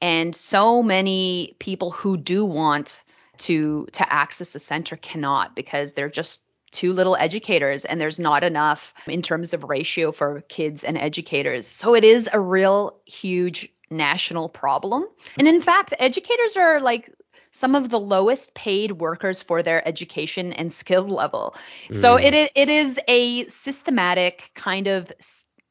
And 0.00 0.36
so 0.36 0.82
many 0.82 1.56
people 1.58 1.90
who 1.90 2.16
do 2.16 2.44
want 2.44 3.02
to 3.38 3.86
to 3.92 4.12
access 4.12 4.54
a 4.54 4.58
center 4.58 4.96
cannot 4.96 5.54
because 5.54 5.92
they're 5.92 6.10
just 6.10 6.42
too 6.70 6.92
little 6.92 7.16
educators 7.16 7.84
and 7.84 8.00
there's 8.00 8.18
not 8.18 8.44
enough 8.44 8.92
in 9.06 9.22
terms 9.22 9.54
of 9.54 9.64
ratio 9.64 10.12
for 10.12 10.42
kids 10.48 10.84
and 10.84 10.98
educators. 10.98 11.66
So 11.66 11.94
it 11.94 12.04
is 12.04 12.28
a 12.30 12.38
real 12.38 13.00
huge 13.06 13.72
national 13.90 14.48
problem. 14.48 15.06
And 15.38 15.48
in 15.48 15.60
fact, 15.60 15.94
educators 15.98 16.56
are 16.56 16.80
like 16.80 17.10
some 17.52 17.74
of 17.74 17.88
the 17.88 17.98
lowest 17.98 18.54
paid 18.54 18.92
workers 18.92 19.42
for 19.42 19.62
their 19.62 19.86
education 19.86 20.52
and 20.52 20.72
skill 20.72 21.08
level. 21.08 21.56
Mm. 21.88 21.96
So 21.96 22.16
it 22.16 22.34
it 22.54 22.68
is 22.68 23.00
a 23.08 23.48
systematic 23.48 24.50
kind 24.54 24.86
of 24.86 25.10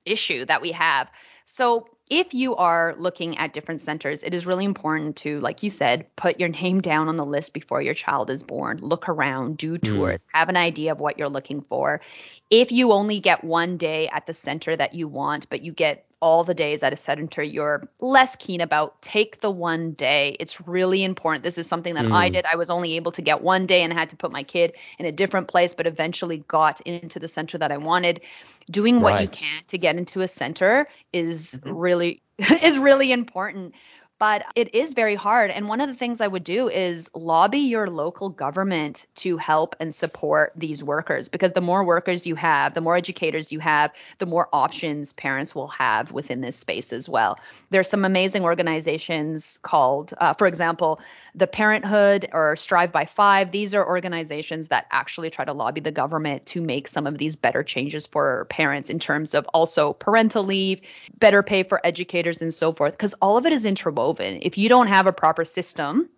issue 0.06 0.46
that 0.46 0.62
we 0.62 0.72
have. 0.72 1.10
So 1.46 1.88
if 2.10 2.34
you 2.34 2.56
are 2.56 2.96
looking 2.98 3.38
at 3.38 3.54
different 3.54 3.82
centers, 3.82 4.24
it 4.24 4.34
is 4.34 4.46
really 4.46 4.66
important 4.66 5.18
to, 5.18 5.40
like 5.42 5.64
you 5.64 5.70
said, 5.70 6.06
put 6.16 6.40
your 6.40 6.50
name 6.50 6.82
down 6.82 7.10
on 7.10 7.18
the 7.18 7.26
list 7.26 7.54
before 7.54 7.82
your 7.82 7.94
child 7.94 8.30
is 8.30 8.44
born. 8.44 8.80
Look 8.82 9.10
around, 9.10 9.58
do 9.58 9.78
mm. 9.78 9.82
tours, 9.82 10.26
mm. 10.26 10.30
have 10.34 10.50
an 10.50 10.58
idea 10.58 10.92
of 10.94 11.00
what 11.00 11.18
you're 11.18 11.30
looking 11.30 11.62
for. 11.62 12.02
If 12.50 12.72
you 12.72 12.94
only 12.94 13.20
get 13.20 13.44
one 13.44 13.78
day 13.78 14.08
at 14.08 14.26
the 14.26 14.34
center 14.34 14.76
that 14.76 14.94
you 14.94 15.08
want, 15.08 15.50
but 15.50 15.62
you 15.62 15.74
get 15.74 16.08
all 16.20 16.44
the 16.44 16.54
days 16.54 16.82
at 16.82 16.94
a 16.94 16.96
center 16.96 17.44
you're 17.44 17.88
less 18.00 18.36
keen 18.36 18.62
about, 18.62 19.02
take 19.02 19.40
the 19.40 19.52
one 19.52 19.92
day. 19.92 20.36
It's 20.40 20.68
really 20.68 21.04
important. 21.04 21.44
This 21.44 21.58
is 21.58 21.68
something 21.68 21.94
that 21.94 22.06
mm. 22.06 22.12
I 22.12 22.30
did. 22.30 22.46
I 22.52 22.56
was 22.56 22.70
only 22.70 22.96
able 22.96 23.12
to 23.14 23.22
get 23.22 23.42
one 23.42 23.68
day 23.68 23.84
and 23.84 23.94
had 23.94 24.10
to 24.10 24.16
put 24.16 24.32
my 24.32 24.44
kid 24.44 24.74
in 24.98 25.06
a 25.06 25.12
different 25.12 25.48
place, 25.48 25.74
but 25.74 25.86
eventually 25.86 26.38
got 26.48 26.82
into 26.82 27.20
the 27.20 27.28
center 27.28 27.58
that 27.60 27.72
I 27.72 27.78
wanted. 27.78 28.22
Doing 28.70 29.02
what 29.02 29.14
right. 29.14 29.22
you 29.22 29.28
can 29.28 29.64
to 29.68 29.78
get 29.78 29.98
into 29.98 30.22
a 30.22 30.28
center 30.28 30.88
is 31.14 31.60
mm-hmm. 31.64 31.76
really 31.76 32.22
is 32.62 32.78
really 32.78 33.12
important 33.12 33.76
but 34.20 34.46
it 34.56 34.74
is 34.74 34.94
very 34.94 35.16
hard. 35.16 35.52
And 35.52 35.68
one 35.68 35.80
of 35.80 35.88
the 35.88 35.96
things 35.96 36.22
I 36.22 36.28
would 36.28 36.44
do 36.44 36.70
is 36.70 37.10
lobby 37.14 37.60
your 37.60 37.90
local 37.90 38.30
government 38.30 39.06
to 39.16 39.38
help 39.38 39.76
and 39.80 39.94
support 39.94 40.54
these 40.56 40.84
workers 40.84 41.30
because 41.30 41.54
the 41.54 41.62
more 41.62 41.84
workers 41.84 42.26
you 42.26 42.36
have, 42.36 42.74
the 42.74 42.82
more 42.82 42.96
educators 42.98 43.52
you 43.52 43.60
have, 43.60 43.92
the 44.18 44.26
more 44.26 44.50
options 44.52 45.14
parents 45.14 45.54
will 45.54 45.68
have 45.68 46.12
within 46.12 46.42
this 46.42 46.56
space 46.56 46.92
as 46.94 47.08
well. 47.08 47.38
There's 47.70 47.90
some 47.90 48.06
amazing 48.06 48.44
organizations 48.44 49.60
called, 49.62 50.14
uh, 50.18 50.34
for 50.34 50.48
example, 50.48 51.00
the 51.36 51.48
Parenthood 51.48 52.30
or 52.34 52.56
Thrive 52.56 52.92
by 52.92 53.06
Five. 53.06 53.52
These 53.52 53.76
are 53.76 53.86
organizations 53.86 54.70
that 54.70 54.88
actually 54.90 55.30
try 55.30 55.46
to 55.46 55.54
lobby 55.54 55.82
the 55.82 55.92
government 55.92 56.46
to 56.48 56.62
make 56.62 56.88
some 56.88 57.06
of 57.06 57.20
these 57.20 57.36
better 57.36 57.62
changes 57.62 58.08
for 58.08 58.46
parents 58.46 58.90
in 58.90 58.98
terms 58.98 59.36
of 59.36 59.46
also 59.54 59.94
parental 59.94 60.44
leave, 60.44 60.82
better 61.20 61.44
pay 61.44 61.62
for 61.62 61.86
educators, 61.86 62.42
and 62.42 62.54
so 62.54 62.72
forth, 62.72 62.94
because 62.94 63.14
all 63.16 63.38
of 63.38 63.46
it 63.46 63.52
is 63.52 63.66
interwoven 63.66 64.07
If 64.14 64.58
you 64.58 64.70
don't 64.70 64.88
have 64.88 65.08
a 65.08 65.14
proper 65.14 65.46
system 65.46 66.10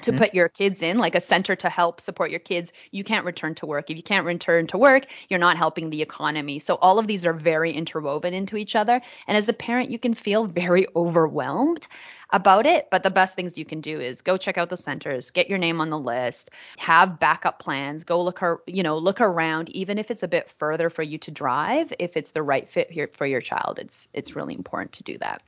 to 0.00 0.10
mm-hmm. 0.10 0.18
put 0.18 0.34
your 0.34 0.48
kids 0.48 0.82
in, 0.82 0.98
like 0.98 1.14
a 1.14 1.20
center 1.20 1.54
to 1.54 1.68
help 1.68 2.00
support 2.00 2.30
your 2.30 2.40
kids, 2.40 2.72
you 2.90 3.04
can't 3.04 3.26
return 3.26 3.54
to 3.56 3.66
work. 3.66 3.90
If 3.90 3.96
you 3.96 4.02
can't 4.02 4.26
return 4.26 4.66
to 4.68 4.78
work, 4.78 5.04
you're 5.28 5.38
not 5.38 5.56
helping 5.56 5.90
the 5.90 6.02
economy. 6.02 6.58
So 6.58 6.76
all 6.76 6.98
of 6.98 7.06
these 7.06 7.26
are 7.26 7.32
very 7.32 7.72
interwoven 7.72 8.34
into 8.34 8.56
each 8.56 8.74
other. 8.74 9.00
And 9.26 9.36
as 9.36 9.48
a 9.48 9.52
parent, 9.52 9.90
you 9.90 9.98
can 9.98 10.14
feel 10.14 10.46
very 10.46 10.86
overwhelmed 10.96 11.86
about 12.30 12.64
it. 12.64 12.88
But 12.90 13.02
the 13.02 13.10
best 13.10 13.36
things 13.36 13.58
you 13.58 13.66
can 13.66 13.82
do 13.82 14.00
is 14.00 14.22
go 14.22 14.38
check 14.38 14.56
out 14.56 14.70
the 14.70 14.76
centers, 14.76 15.30
get 15.30 15.50
your 15.50 15.58
name 15.58 15.80
on 15.80 15.90
the 15.90 15.98
list, 15.98 16.50
have 16.78 17.18
backup 17.20 17.58
plans, 17.58 18.04
go 18.04 18.22
look, 18.22 18.40
you 18.66 18.82
know, 18.82 18.96
look 18.96 19.20
around, 19.20 19.68
even 19.70 19.98
if 19.98 20.10
it's 20.10 20.22
a 20.22 20.28
bit 20.28 20.50
further 20.58 20.88
for 20.88 21.02
you 21.02 21.18
to 21.18 21.30
drive, 21.30 21.92
if 21.98 22.16
it's 22.16 22.30
the 22.30 22.42
right 22.42 22.68
fit 22.68 22.90
here 22.90 23.10
for 23.12 23.26
your 23.26 23.42
child. 23.42 23.78
It's 23.78 24.08
it's 24.14 24.34
really 24.34 24.54
important 24.54 24.92
to 24.92 25.02
do 25.02 25.18
that. 25.18 25.42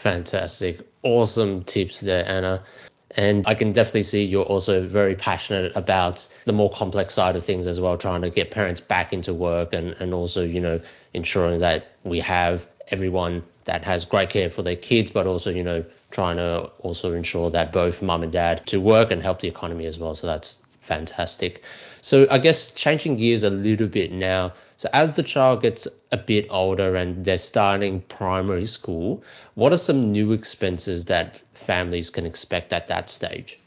Fantastic. 0.00 0.80
Awesome 1.02 1.62
tips 1.64 2.00
there, 2.00 2.26
Ana. 2.26 2.62
And 3.10 3.46
I 3.46 3.52
can 3.52 3.72
definitely 3.72 4.04
see 4.04 4.24
you're 4.24 4.46
also 4.46 4.86
very 4.86 5.14
passionate 5.14 5.76
about 5.76 6.26
the 6.46 6.54
more 6.54 6.70
complex 6.70 7.12
side 7.12 7.36
of 7.36 7.44
things 7.44 7.66
as 7.66 7.82
well, 7.82 7.98
trying 7.98 8.22
to 8.22 8.30
get 8.30 8.50
parents 8.50 8.80
back 8.80 9.12
into 9.12 9.34
work 9.34 9.74
and, 9.74 9.90
and 10.00 10.14
also, 10.14 10.42
you 10.42 10.58
know, 10.58 10.80
ensuring 11.12 11.60
that 11.60 11.96
we 12.04 12.18
have 12.20 12.66
everyone 12.88 13.42
that 13.64 13.84
has 13.84 14.06
great 14.06 14.30
care 14.30 14.48
for 14.48 14.62
their 14.62 14.76
kids, 14.76 15.10
but 15.10 15.26
also, 15.26 15.50
you 15.50 15.62
know, 15.62 15.84
trying 16.10 16.38
to 16.38 16.70
also 16.78 17.12
ensure 17.12 17.50
that 17.50 17.70
both 17.70 18.00
mum 18.00 18.22
and 18.22 18.32
dad 18.32 18.66
to 18.68 18.80
work 18.80 19.10
and 19.10 19.22
help 19.22 19.40
the 19.40 19.48
economy 19.48 19.84
as 19.84 19.98
well. 19.98 20.14
So 20.14 20.26
that's 20.26 20.64
fantastic. 20.80 21.62
So 22.02 22.26
I 22.30 22.38
guess 22.38 22.72
changing 22.72 23.16
gears 23.16 23.42
a 23.42 23.50
little 23.50 23.88
bit 23.88 24.12
now. 24.12 24.52
So 24.76 24.88
as 24.92 25.14
the 25.14 25.22
child 25.22 25.62
gets 25.62 25.86
a 26.10 26.16
bit 26.16 26.46
older 26.50 26.96
and 26.96 27.24
they're 27.24 27.38
starting 27.38 28.00
primary 28.02 28.66
school, 28.66 29.22
what 29.54 29.72
are 29.72 29.76
some 29.76 30.10
new 30.12 30.32
expenses 30.32 31.04
that 31.06 31.42
families 31.52 32.10
can 32.10 32.26
expect 32.26 32.72
at 32.72 32.86
that 32.86 33.10
stage? 33.10 33.58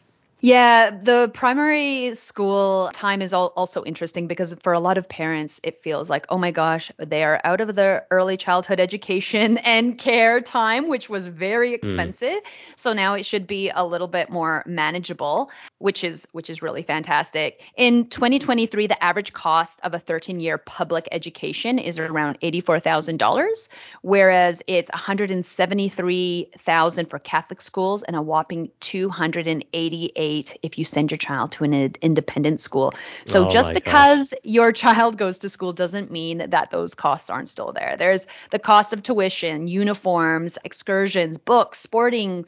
Yeah, 0.44 0.90
the 0.90 1.32
primary 1.34 2.16
school 2.16 2.90
time 2.92 3.22
is 3.22 3.32
also 3.32 3.86
interesting 3.86 4.28
because 4.28 4.54
for 4.56 4.74
a 4.74 4.80
lot 4.82 4.98
of 4.98 5.08
parents, 5.08 5.62
it 5.64 5.82
feels 5.82 6.10
like, 6.10 6.26
oh 6.28 6.38
my 6.38 6.52
gosh, 6.52 6.92
they 6.98 7.24
are 7.24 7.40
out 7.46 7.62
of 7.62 7.74
the 7.74 8.04
early 8.12 8.36
childhood 8.36 8.82
education 8.82 9.58
and 9.60 9.98
care 9.98 10.42
time, 10.42 10.90
which 10.90 11.08
was 11.08 11.30
very 11.30 11.70
hmm. 11.70 11.76
expensive. 11.76 12.44
Mm. 12.44 12.76
So 12.76 12.92
now 12.92 13.14
it 13.14 13.26
should 13.26 13.48
be 13.48 13.72
a 13.74 13.86
little 13.86 14.10
bit 14.10 14.30
more 14.30 14.66
manageable, 14.68 15.50
which 15.78 16.04
is 16.04 16.28
which 16.34 16.50
is 16.50 16.62
really 16.62 16.84
fantastic. 16.84 17.64
In 17.78 18.10
2023, 18.10 18.88
the 18.88 19.02
average 19.02 19.32
cost 19.32 19.80
of 19.82 19.94
a 19.94 19.98
13-year 19.98 20.58
public 20.58 21.08
education 21.14 21.80
is 21.80 22.00
around 22.00 22.42
$84,000, 22.42 23.70
whereas 24.02 24.62
it's 24.68 24.92
173,000 24.92 27.10
for 27.10 27.20
Catholic 27.20 27.62
schools 27.62 28.04
and 28.04 28.18
a 28.18 28.22
whopping 28.22 28.70
288 28.82 30.33
eight 30.34 30.58
if 30.62 30.78
you 30.78 30.86
send 30.86 31.12
your 31.12 31.18
child 31.18 31.52
to 31.54 31.64
an 31.64 31.74
independent 32.02 32.60
school. 32.60 32.94
So 33.26 33.46
Oh 33.46 33.50
just 33.50 33.74
because 33.74 34.34
your 34.44 34.72
child 34.84 35.18
goes 35.18 35.40
to 35.40 35.50
school 35.50 35.74
doesn't 35.74 36.12
mean 36.12 36.50
that 36.50 36.72
those 36.72 36.96
costs 36.96 37.30
aren't 37.30 37.48
still 37.48 37.74
there. 37.74 37.96
There's 37.98 38.28
the 38.52 38.60
cost 38.60 38.94
of 38.94 39.04
tuition, 39.04 39.68
uniforms, 39.68 40.58
excursions, 40.64 41.38
books, 41.38 41.80
sporting 41.80 42.46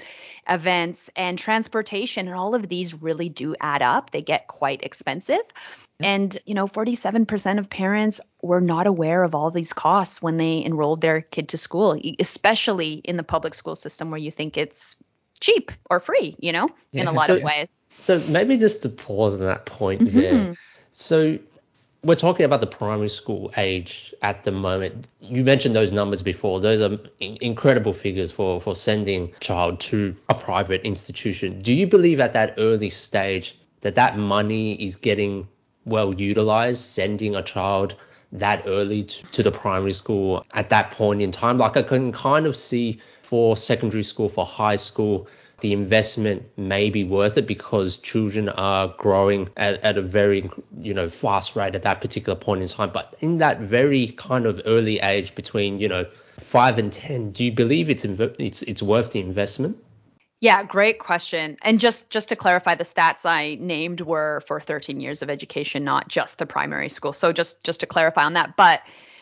events, 0.48 1.10
and 1.16 1.38
transportation. 1.38 2.28
And 2.28 2.36
all 2.36 2.56
of 2.56 2.68
these 2.68 3.02
really 3.02 3.30
do 3.30 3.56
add 3.60 3.82
up. 3.82 4.12
They 4.12 4.22
get 4.22 4.48
quite 4.48 4.84
expensive. 4.84 5.42
And, 6.02 6.38
you 6.46 6.56
know, 6.56 6.68
47% 6.68 7.58
of 7.58 7.70
parents 7.70 8.20
were 8.42 8.60
not 8.60 8.86
aware 8.86 9.24
of 9.24 9.34
all 9.34 9.50
these 9.50 9.72
costs 9.72 10.22
when 10.22 10.36
they 10.36 10.64
enrolled 10.64 11.00
their 11.00 11.22
kid 11.22 11.50
to 11.50 11.58
school, 11.58 11.98
especially 12.20 12.94
in 12.96 13.16
the 13.16 13.24
public 13.24 13.54
school 13.54 13.76
system 13.76 14.12
where 14.12 14.20
you 14.20 14.32
think 14.32 14.58
it's 14.58 14.98
cheap 15.40 15.72
or 15.90 16.00
free, 16.00 16.36
you 16.40 16.52
know, 16.52 16.70
in 16.94 17.08
a 17.08 17.12
lot 17.12 17.28
So- 17.28 17.38
of 17.38 17.44
ways. 17.44 17.68
So 17.98 18.20
maybe 18.28 18.58
just 18.58 18.82
to 18.84 18.90
pause 18.90 19.36
on 19.36 19.40
that 19.42 19.66
point 19.66 20.02
Mm-hmm. 20.02 20.20
there. 20.20 20.54
So 20.92 21.38
we're 22.04 22.16
talking 22.16 22.46
about 22.46 22.60
the 22.62 22.68
primary 22.68 23.08
school 23.10 23.52
age 23.58 24.14
at 24.22 24.44
the 24.44 24.52
moment. 24.52 25.08
You 25.22 25.44
mentioned 25.44 25.76
those 25.76 25.94
numbers 25.94 26.22
before. 26.22 26.60
Those 26.60 26.82
are 26.82 27.00
in- 27.20 27.38
incredible 27.42 27.94
figures 27.94 28.32
for 28.32 28.60
for 28.60 28.76
sending 28.76 29.32
child 29.40 29.80
to 29.82 30.16
a 30.30 30.36
private 30.36 30.82
institution. 30.84 31.62
Do 31.62 31.74
you 31.74 31.88
believe 31.88 32.20
at 32.20 32.34
that 32.34 32.54
early 32.58 32.90
stage 32.90 33.58
that 33.82 33.96
that 33.96 34.18
money 34.18 34.74
is 34.76 34.96
getting 34.98 35.48
well 35.86 36.14
utilized, 36.14 36.82
sending 36.82 37.36
a 37.36 37.42
child 37.44 37.96
that 38.34 38.64
early 38.68 39.04
to, 39.04 39.24
to 39.32 39.44
the 39.44 39.52
primary 39.52 39.94
school 39.94 40.46
at 40.54 40.70
that 40.70 40.92
point 40.92 41.22
in 41.22 41.32
time? 41.32 41.58
Like 41.58 41.78
I 41.78 41.84
can 41.84 42.12
kind 42.12 42.46
of 42.46 42.58
see 42.58 43.00
for 43.26 43.58
secondary 43.58 44.04
school, 44.04 44.30
for 44.30 44.46
high 44.46 44.76
school, 44.76 45.28
the 45.62 45.74
investment 45.74 46.46
may 46.58 46.90
be 46.90 47.04
worth 47.04 47.38
it 47.38 47.48
because 47.48 47.98
children 47.98 48.50
are 48.50 48.94
growing 48.98 49.50
at, 49.58 49.82
at 49.84 49.98
a 49.98 50.02
very 50.02 50.50
you 50.82 50.94
know 50.94 51.10
fast 51.10 51.56
rate 51.56 51.76
at 51.76 51.84
that 51.84 52.02
particular 52.02 52.38
point 52.38 52.62
in 52.62 52.68
time 52.68 52.92
but 52.94 53.16
in 53.20 53.38
that 53.38 53.62
very 53.62 54.08
kind 54.18 54.46
of 54.46 54.62
early 54.66 55.00
age 55.00 55.34
between 55.34 55.80
you 55.80 55.88
know 55.88 56.06
5 56.40 56.78
and 56.78 56.92
10 56.92 57.32
do 57.32 57.46
you 57.46 57.52
believe 57.52 57.90
it's 57.90 58.06
inv- 58.06 58.36
it's 58.38 58.62
it's 58.64 58.84
worth 58.84 59.12
the 59.12 59.20
investment 59.20 59.78
Yeah, 60.42 60.64
great 60.64 61.00
question. 61.00 61.58
And 61.64 61.80
just 61.80 62.10
just 62.10 62.30
to 62.30 62.36
clarify, 62.36 62.76
the 62.76 62.84
stats 62.84 63.26
I 63.26 63.58
named 63.60 64.02
were 64.02 64.42
for 64.46 64.60
13 64.60 65.00
years 65.00 65.22
of 65.24 65.30
education, 65.30 65.84
not 65.84 66.08
just 66.08 66.38
the 66.38 66.46
primary 66.46 66.90
school. 66.90 67.14
So 67.14 67.32
just 67.32 67.64
just 67.64 67.80
to 67.80 67.88
clarify 67.88 68.26
on 68.26 68.34
that. 68.34 68.56
But 68.56 68.82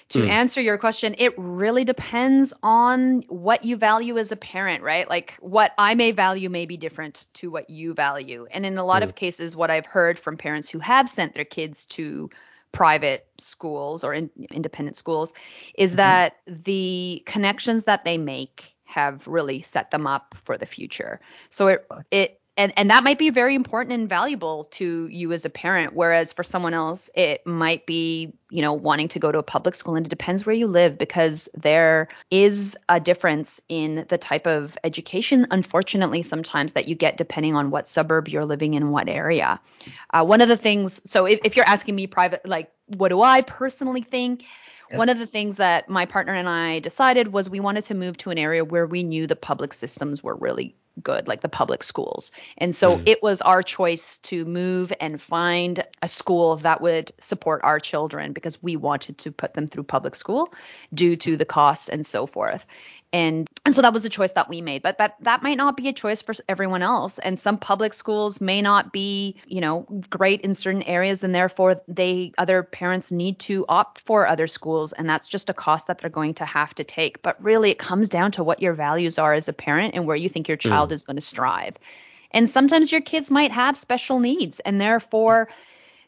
to 0.09 0.19
Mm. 0.19 0.29
answer 0.29 0.61
your 0.61 0.77
question, 0.77 1.15
it 1.17 1.33
really 1.37 1.83
depends 1.83 2.53
on 2.61 3.23
what 3.27 3.63
you 3.65 3.77
value 3.77 4.17
as 4.17 4.31
a 4.31 4.35
parent, 4.35 4.83
right? 4.83 5.09
Like 5.09 5.35
what 5.39 5.71
I 5.77 5.95
may 5.95 6.11
value 6.11 6.49
may 6.49 6.65
be 6.65 6.77
different 6.77 7.25
to 7.35 7.49
what 7.49 7.69
you 7.69 7.93
value. 7.93 8.47
And 8.49 8.65
in 8.65 8.77
a 8.77 8.85
lot 8.85 9.03
of 9.03 9.15
cases, 9.15 9.55
what 9.55 9.71
I've 9.71 9.85
heard 9.85 10.19
from 10.19 10.37
parents 10.37 10.69
who 10.69 10.79
have 10.79 11.09
sent 11.09 11.33
their 11.33 11.45
kids 11.45 11.85
to 11.87 12.29
private 12.71 13.25
schools 13.37 14.03
or 14.03 14.13
in, 14.13 14.29
independent 14.51 14.97
schools 14.97 15.31
is 15.75 15.95
that 15.97 16.37
the 16.47 17.21
connections 17.25 17.85
that 17.85 18.03
they 18.03 18.17
make 18.17 18.75
have 18.83 19.27
really 19.27 19.61
set 19.61 19.91
them 19.91 20.07
up 20.07 20.35
for 20.35 20.57
the 20.57 20.65
future. 20.65 21.19
So 21.49 21.67
it 21.67 21.87
it 22.11 22.39
and 22.55 22.73
and 22.77 22.89
that 22.89 23.03
might 23.03 23.17
be 23.17 23.29
very 23.29 23.55
important 23.55 23.93
and 23.93 24.09
valuable 24.09 24.65
to 24.65 25.07
you 25.07 25.31
as 25.33 25.45
a 25.45 25.49
parent 25.49 25.93
whereas 25.93 26.33
for 26.33 26.43
someone 26.43 26.73
else 26.73 27.09
it 27.15 27.45
might 27.45 27.85
be 27.85 28.33
you 28.49 28.61
know 28.61 28.73
wanting 28.73 29.07
to 29.07 29.19
go 29.19 29.31
to 29.31 29.39
a 29.39 29.43
public 29.43 29.75
school 29.75 29.95
and 29.95 30.05
it 30.05 30.09
depends 30.09 30.45
where 30.45 30.55
you 30.55 30.67
live 30.67 30.97
because 30.97 31.49
there 31.55 32.07
is 32.29 32.77
a 32.87 32.99
difference 32.99 33.61
in 33.69 34.05
the 34.09 34.17
type 34.17 34.47
of 34.47 34.77
education 34.83 35.47
unfortunately 35.51 36.21
sometimes 36.21 36.73
that 36.73 36.87
you 36.87 36.95
get 36.95 37.17
depending 37.17 37.55
on 37.55 37.71
what 37.71 37.87
suburb 37.87 38.27
you're 38.27 38.45
living 38.45 38.73
in 38.73 38.89
what 38.89 39.09
area. 39.09 39.59
Uh, 40.11 40.23
one 40.23 40.41
of 40.41 40.47
the 40.47 40.57
things 40.57 41.01
so 41.09 41.25
if, 41.25 41.39
if 41.43 41.55
you're 41.55 41.67
asking 41.67 41.95
me 41.95 42.07
private 42.07 42.47
like 42.47 42.71
what 42.87 43.09
do 43.09 43.21
i 43.21 43.41
personally 43.41 44.01
think? 44.01 44.43
One 44.91 45.09
of 45.09 45.17
the 45.17 45.25
things 45.25 45.57
that 45.57 45.89
my 45.89 46.05
partner 46.05 46.35
and 46.35 46.47
I 46.47 46.77
decided 46.77 47.33
was 47.33 47.49
we 47.49 47.59
wanted 47.59 47.85
to 47.85 47.95
move 47.95 48.15
to 48.17 48.29
an 48.29 48.37
area 48.37 48.63
where 48.63 48.85
we 48.85 49.01
knew 49.01 49.25
the 49.25 49.35
public 49.35 49.73
systems 49.73 50.21
were 50.21 50.35
really 50.35 50.75
good, 51.01 51.27
like 51.27 51.41
the 51.41 51.49
public 51.49 51.83
schools. 51.83 52.31
And 52.57 52.75
so 52.75 52.97
Mm. 52.97 53.03
it 53.05 53.23
was 53.23 53.41
our 53.41 53.63
choice 53.63 54.19
to 54.19 54.45
move 54.45 54.93
and 54.99 55.19
find 55.21 55.83
a 56.01 56.07
school 56.07 56.57
that 56.57 56.81
would 56.81 57.11
support 57.19 57.61
our 57.63 57.79
children 57.79 58.33
because 58.33 58.61
we 58.61 58.75
wanted 58.75 59.17
to 59.19 59.31
put 59.31 59.53
them 59.53 59.67
through 59.67 59.83
public 59.83 60.15
school 60.15 60.53
due 60.93 61.15
to 61.15 61.37
the 61.37 61.45
costs 61.45 61.89
and 61.89 62.05
so 62.05 62.27
forth. 62.27 62.65
And 63.13 63.47
and 63.63 63.75
so 63.75 63.83
that 63.83 63.93
was 63.93 64.03
a 64.05 64.09
choice 64.09 64.31
that 64.33 64.49
we 64.49 64.61
made. 64.61 64.81
But 64.81 64.97
that 64.97 65.17
that 65.21 65.43
might 65.43 65.55
not 65.55 65.77
be 65.77 65.87
a 65.87 65.93
choice 65.93 66.23
for 66.23 66.33
everyone 66.49 66.81
else. 66.81 67.19
And 67.19 67.37
some 67.37 67.59
public 67.59 67.93
schools 67.93 68.41
may 68.41 68.63
not 68.63 68.91
be, 68.91 69.35
you 69.45 69.61
know, 69.61 69.85
great 70.09 70.41
in 70.41 70.55
certain 70.55 70.81
areas 70.81 71.23
and 71.23 71.33
therefore 71.33 71.79
they 71.87 72.33
other 72.39 72.63
parents 72.63 73.11
need 73.11 73.37
to 73.39 73.65
opt 73.69 74.01
for 74.01 74.27
other 74.27 74.47
schools 74.47 74.93
and 74.93 75.07
that's 75.07 75.27
just 75.27 75.51
a 75.51 75.53
cost 75.53 75.87
that 75.87 75.99
they're 75.99 76.09
going 76.09 76.33
to 76.35 76.45
have 76.45 76.73
to 76.75 76.83
take. 76.83 77.21
But 77.21 77.41
really 77.41 77.69
it 77.69 77.77
comes 77.77 78.09
down 78.09 78.31
to 78.31 78.43
what 78.43 78.63
your 78.63 78.73
values 78.73 79.19
are 79.19 79.33
as 79.33 79.47
a 79.47 79.53
parent 79.53 79.93
and 79.93 80.07
where 80.07 80.15
you 80.15 80.27
think 80.27 80.47
your 80.47 80.57
child 80.57 80.89
mm. 80.89 80.93
is 80.93 81.05
going 81.05 81.17
to 81.17 81.21
strive. 81.21 81.77
And 82.31 82.49
sometimes 82.49 82.91
your 82.91 83.01
kids 83.01 83.29
might 83.29 83.51
have 83.51 83.77
special 83.77 84.19
needs 84.19 84.59
and 84.59 84.81
therefore 84.81 85.49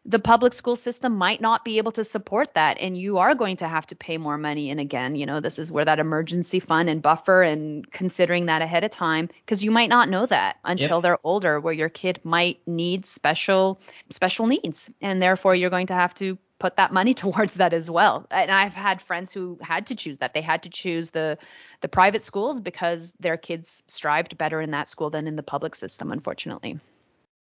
the 0.05 0.19
public 0.19 0.53
school 0.53 0.75
system 0.75 1.17
might 1.17 1.41
not 1.41 1.65
be 1.65 1.79
able 1.79 1.91
to 1.91 2.03
support 2.03 2.53
that 2.53 2.77
and 2.79 2.97
you 2.97 3.17
are 3.17 3.33
going 3.33 3.57
to 3.57 3.67
have 3.67 3.87
to 3.87 3.95
pay 3.95 4.17
more 4.17 4.37
money 4.37 4.69
and 4.69 4.79
again 4.79 5.15
you 5.15 5.25
know 5.25 5.39
this 5.39 5.57
is 5.57 5.71
where 5.71 5.85
that 5.85 5.99
emergency 5.99 6.59
fund 6.59 6.89
and 6.89 7.01
buffer 7.01 7.41
and 7.41 7.89
considering 7.91 8.45
that 8.45 8.61
ahead 8.61 8.83
of 8.83 8.91
time 8.91 9.29
because 9.45 9.63
you 9.63 9.71
might 9.71 9.89
not 9.89 10.07
know 10.07 10.25
that 10.25 10.57
until 10.63 11.01
they're 11.01 11.19
older 11.23 11.59
where 11.59 11.73
your 11.73 11.89
kid 11.89 12.19
might 12.23 12.59
need 12.67 13.05
special 13.05 13.79
special 14.09 14.47
needs 14.47 14.89
and 15.01 15.21
therefore 15.21 15.55
you're 15.55 15.71
going 15.71 15.87
to 15.87 15.93
have 15.93 16.13
to 16.13 16.37
put 16.59 16.77
that 16.77 16.93
money 16.93 17.13
towards 17.23 17.55
that 17.55 17.73
as 17.73 17.89
well 17.89 18.27
and 18.29 18.51
i've 18.51 18.73
had 18.73 19.01
friends 19.01 19.33
who 19.33 19.57
had 19.61 19.87
to 19.87 19.95
choose 19.95 20.19
that 20.19 20.33
they 20.33 20.41
had 20.41 20.63
to 20.63 20.69
choose 20.69 21.09
the 21.09 21.37
the 21.81 21.87
private 21.87 22.21
schools 22.21 22.61
because 22.61 23.11
their 23.19 23.37
kids 23.37 23.83
strived 23.87 24.37
better 24.37 24.61
in 24.61 24.71
that 24.71 24.87
school 24.87 25.09
than 25.09 25.27
in 25.27 25.35
the 25.35 25.43
public 25.43 25.73
system 25.73 26.11
unfortunately 26.11 26.79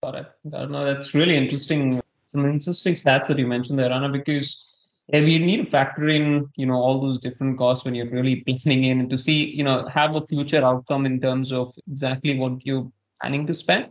Got 0.03 0.17
it. 0.17 0.27
Got 0.51 0.63
it. 0.65 0.71
No, 0.71 0.85
that's 0.85 1.15
really 1.15 1.37
interesting. 1.37 2.02
Some 2.33 2.47
interesting 2.47 2.95
stats 2.95 3.29
that 3.29 3.39
you 3.39 3.47
mentioned 3.47 3.79
there, 3.79 3.93
Ana, 3.93 4.09
because 4.09 4.65
yeah, 5.09 5.21
we 5.21 5.39
need 5.39 5.59
to 5.59 5.67
factor 5.67 6.09
in, 6.09 6.49
you 6.57 6.65
know, 6.65 6.77
all 6.77 6.99
those 6.99 7.19
different 7.19 7.59
costs 7.59 7.85
when 7.85 7.95
you're 7.95 8.09
really 8.09 8.37
planning 8.47 8.85
in 8.85 9.09
to 9.11 9.19
see, 9.19 9.55
you 9.55 9.63
know, 9.65 9.87
have 9.89 10.15
a 10.17 10.23
future 10.23 10.65
outcome 10.65 11.05
in 11.05 11.21
terms 11.21 11.53
of 11.53 11.75
exactly 11.87 12.39
what 12.39 12.65
you're 12.65 12.91
planning 13.21 13.47
to 13.47 13.55
spend. 13.55 13.89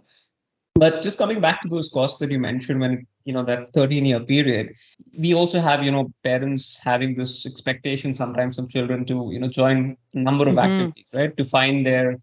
But 0.74 1.04
just 1.04 1.20
coming 1.20 1.40
back 1.40 1.62
to 1.62 1.68
those 1.70 1.90
costs 1.90 2.18
that 2.20 2.32
you 2.32 2.40
mentioned 2.40 2.80
when, 2.80 3.06
you 3.26 3.34
know, 3.34 3.44
that 3.44 3.74
13 3.74 4.06
year 4.06 4.22
period, 4.22 4.74
we 5.18 5.36
also 5.36 5.60
have, 5.60 5.84
you 5.84 5.92
know, 5.92 6.12
parents 6.24 6.80
having 6.80 7.14
this 7.14 7.46
expectation 7.46 8.16
sometimes 8.16 8.58
of 8.58 8.70
children 8.70 9.06
to, 9.06 9.30
you 9.32 9.40
know, 9.40 9.50
join 9.50 9.98
a 10.16 10.20
number 10.20 10.48
of 10.48 10.56
Mhm. 10.56 10.64
activities, 10.64 11.12
right? 11.14 11.38
To 11.38 11.46
find 11.46 11.86
their 11.86 12.18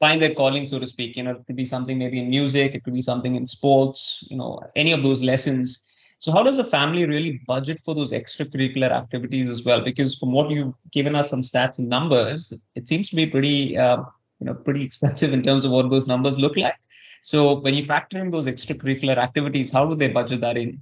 find 0.00 0.20
their 0.20 0.34
calling, 0.34 0.66
so 0.66 0.78
to 0.78 0.86
speak. 0.86 1.16
You 1.16 1.22
know, 1.22 1.32
it 1.32 1.46
could 1.46 1.56
be 1.56 1.66
something 1.66 1.98
maybe 1.98 2.18
in 2.18 2.30
music, 2.30 2.74
it 2.74 2.82
could 2.82 2.94
be 2.94 3.02
something 3.02 3.36
in 3.36 3.46
sports, 3.46 4.24
you 4.28 4.36
know, 4.36 4.60
any 4.74 4.92
of 4.92 5.02
those 5.02 5.22
lessons. 5.22 5.80
So 6.18 6.32
how 6.32 6.42
does 6.42 6.58
a 6.58 6.64
family 6.64 7.06
really 7.06 7.40
budget 7.46 7.80
for 7.80 7.94
those 7.94 8.12
extracurricular 8.12 8.90
activities 8.90 9.48
as 9.48 9.62
well? 9.62 9.80
Because 9.80 10.14
from 10.14 10.32
what 10.32 10.50
you've 10.50 10.74
given 10.90 11.14
us 11.14 11.30
some 11.30 11.42
stats 11.42 11.78
and 11.78 11.88
numbers, 11.88 12.52
it 12.74 12.88
seems 12.88 13.10
to 13.10 13.16
be 13.16 13.26
pretty, 13.26 13.76
uh, 13.76 13.98
you 14.38 14.46
know, 14.46 14.54
pretty 14.54 14.82
expensive 14.88 15.32
in 15.32 15.42
terms 15.42 15.64
of 15.64 15.70
what 15.70 15.90
those 15.90 16.06
numbers 16.06 16.38
look 16.38 16.56
like. 16.56 16.78
So 17.22 17.60
when 17.60 17.74
you 17.74 17.84
factor 17.84 18.18
in 18.18 18.30
those 18.30 18.46
extracurricular 18.46 19.16
activities, 19.18 19.70
how 19.70 19.86
do 19.86 19.94
they 19.94 20.08
budget 20.08 20.40
that 20.40 20.56
in? 20.56 20.80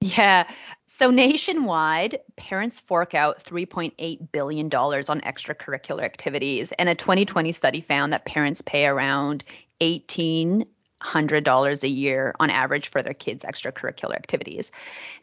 Yeah. 0.00 0.50
So 0.94 1.10
nationwide, 1.10 2.20
parents 2.36 2.78
fork 2.78 3.14
out 3.14 3.42
$3.8 3.42 4.30
billion 4.30 4.66
on 4.66 5.22
extracurricular 5.22 6.02
activities. 6.02 6.70
And 6.72 6.86
a 6.86 6.94
2020 6.94 7.50
study 7.52 7.80
found 7.80 8.12
that 8.12 8.26
parents 8.26 8.60
pay 8.60 8.84
around 8.84 9.42
$1,800 9.80 11.82
a 11.82 11.88
year 11.88 12.34
on 12.38 12.50
average 12.50 12.90
for 12.90 13.02
their 13.02 13.14
kids' 13.14 13.42
extracurricular 13.42 14.14
activities. 14.14 14.70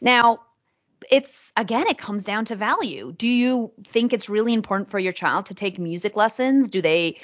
Now, 0.00 0.40
it's 1.10 1.52
again, 1.56 1.86
it 1.86 1.98
comes 1.98 2.24
down 2.24 2.44
to 2.46 2.56
value. 2.56 3.12
Do 3.16 3.28
you 3.28 3.72
think 3.86 4.12
it's 4.12 4.28
really 4.28 4.52
important 4.52 4.90
for 4.90 4.98
your 4.98 5.12
child 5.12 5.46
to 5.46 5.54
take 5.54 5.78
music 5.78 6.16
lessons? 6.16 6.70
Do 6.70 6.82
they 6.82 7.18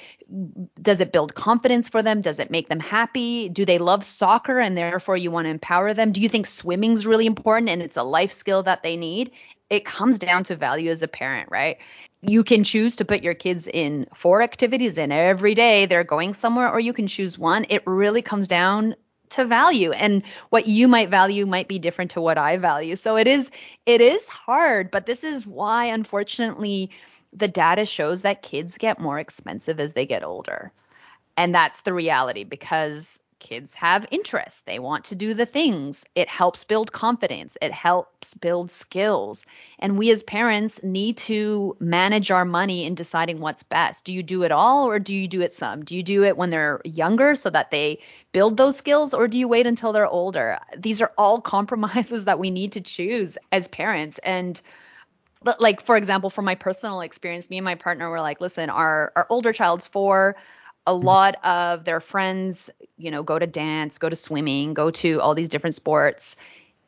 does 0.80 1.00
it 1.00 1.12
build 1.12 1.34
confidence 1.34 1.88
for 1.88 2.02
them? 2.02 2.20
Does 2.20 2.38
it 2.38 2.50
make 2.50 2.68
them 2.68 2.80
happy? 2.80 3.48
Do 3.48 3.64
they 3.64 3.78
love 3.78 4.02
soccer 4.04 4.58
and 4.58 4.76
therefore 4.76 5.16
you 5.16 5.30
want 5.30 5.46
to 5.46 5.50
empower 5.50 5.94
them? 5.94 6.12
Do 6.12 6.20
you 6.20 6.28
think 6.28 6.46
swimming's 6.46 7.06
really 7.06 7.26
important 7.26 7.68
and 7.68 7.82
it's 7.82 7.96
a 7.96 8.02
life 8.02 8.32
skill 8.32 8.62
that 8.64 8.82
they 8.82 8.96
need? 8.96 9.32
It 9.68 9.84
comes 9.84 10.18
down 10.18 10.44
to 10.44 10.56
value 10.56 10.90
as 10.90 11.02
a 11.02 11.08
parent, 11.08 11.48
right? 11.50 11.78
You 12.22 12.44
can 12.44 12.64
choose 12.64 12.96
to 12.96 13.04
put 13.04 13.22
your 13.22 13.34
kids 13.34 13.66
in 13.66 14.06
four 14.14 14.42
activities 14.42 14.96
and 14.96 15.12
every 15.12 15.54
day 15.54 15.86
they're 15.86 16.04
going 16.04 16.34
somewhere 16.34 16.70
or 16.70 16.80
you 16.80 16.92
can 16.92 17.08
choose 17.08 17.38
one. 17.38 17.66
It 17.68 17.82
really 17.84 18.22
comes 18.22 18.48
down 18.48 18.94
to 19.36 19.44
value 19.44 19.92
and 19.92 20.22
what 20.50 20.66
you 20.66 20.88
might 20.88 21.08
value 21.08 21.46
might 21.46 21.68
be 21.68 21.78
different 21.78 22.12
to 22.12 22.20
what 22.20 22.38
I 22.38 22.58
value. 22.58 22.96
So 22.96 23.16
it 23.16 23.26
is 23.26 23.50
it 23.86 24.00
is 24.00 24.28
hard, 24.28 24.90
but 24.90 25.06
this 25.06 25.24
is 25.24 25.46
why 25.46 25.86
unfortunately 25.86 26.90
the 27.32 27.48
data 27.48 27.84
shows 27.84 28.22
that 28.22 28.42
kids 28.42 28.78
get 28.78 29.00
more 29.00 29.18
expensive 29.18 29.78
as 29.80 29.92
they 29.92 30.06
get 30.06 30.24
older. 30.24 30.72
And 31.36 31.54
that's 31.54 31.82
the 31.82 31.92
reality 31.92 32.44
because 32.44 33.20
kids 33.46 33.74
have 33.74 34.06
interests. 34.10 34.60
They 34.66 34.80
want 34.80 35.04
to 35.06 35.14
do 35.14 35.32
the 35.32 35.46
things. 35.46 36.04
It 36.16 36.28
helps 36.28 36.64
build 36.64 36.90
confidence. 36.90 37.56
It 37.62 37.72
helps 37.72 38.34
build 38.34 38.72
skills. 38.72 39.46
And 39.78 39.96
we 39.96 40.10
as 40.10 40.24
parents 40.24 40.82
need 40.82 41.18
to 41.18 41.76
manage 41.78 42.32
our 42.32 42.44
money 42.44 42.86
in 42.86 42.96
deciding 42.96 43.38
what's 43.38 43.62
best. 43.62 44.04
Do 44.04 44.12
you 44.12 44.24
do 44.24 44.42
it 44.42 44.50
all 44.50 44.88
or 44.88 44.98
do 44.98 45.14
you 45.14 45.28
do 45.28 45.42
it 45.42 45.54
some? 45.54 45.84
Do 45.84 45.94
you 45.94 46.02
do 46.02 46.24
it 46.24 46.36
when 46.36 46.50
they're 46.50 46.80
younger 46.84 47.36
so 47.36 47.48
that 47.50 47.70
they 47.70 48.00
build 48.32 48.56
those 48.56 48.76
skills 48.76 49.14
or 49.14 49.28
do 49.28 49.38
you 49.38 49.46
wait 49.46 49.68
until 49.68 49.92
they're 49.92 50.08
older? 50.08 50.58
These 50.76 51.00
are 51.00 51.12
all 51.16 51.40
compromises 51.56 52.24
that 52.24 52.40
we 52.40 52.50
need 52.50 52.72
to 52.72 52.80
choose 52.80 53.38
as 53.52 53.68
parents. 53.68 54.18
And 54.18 54.60
like 55.60 55.82
for 55.82 55.96
example, 55.96 56.30
from 56.30 56.46
my 56.46 56.56
personal 56.56 57.00
experience, 57.02 57.48
me 57.48 57.58
and 57.58 57.64
my 57.64 57.76
partner 57.76 58.10
were 58.10 58.20
like, 58.20 58.40
listen, 58.40 58.70
our 58.70 59.12
our 59.14 59.26
older 59.30 59.52
child's 59.52 59.86
four 59.86 60.34
a 60.86 60.92
mm-hmm. 60.92 61.04
lot 61.04 61.44
of 61.44 61.84
their 61.84 62.00
friends, 62.00 62.70
you 62.96 63.10
know, 63.10 63.22
go 63.22 63.38
to 63.38 63.46
dance, 63.46 63.98
go 63.98 64.08
to 64.08 64.16
swimming, 64.16 64.74
go 64.74 64.90
to 64.90 65.20
all 65.20 65.34
these 65.34 65.48
different 65.48 65.74
sports. 65.74 66.36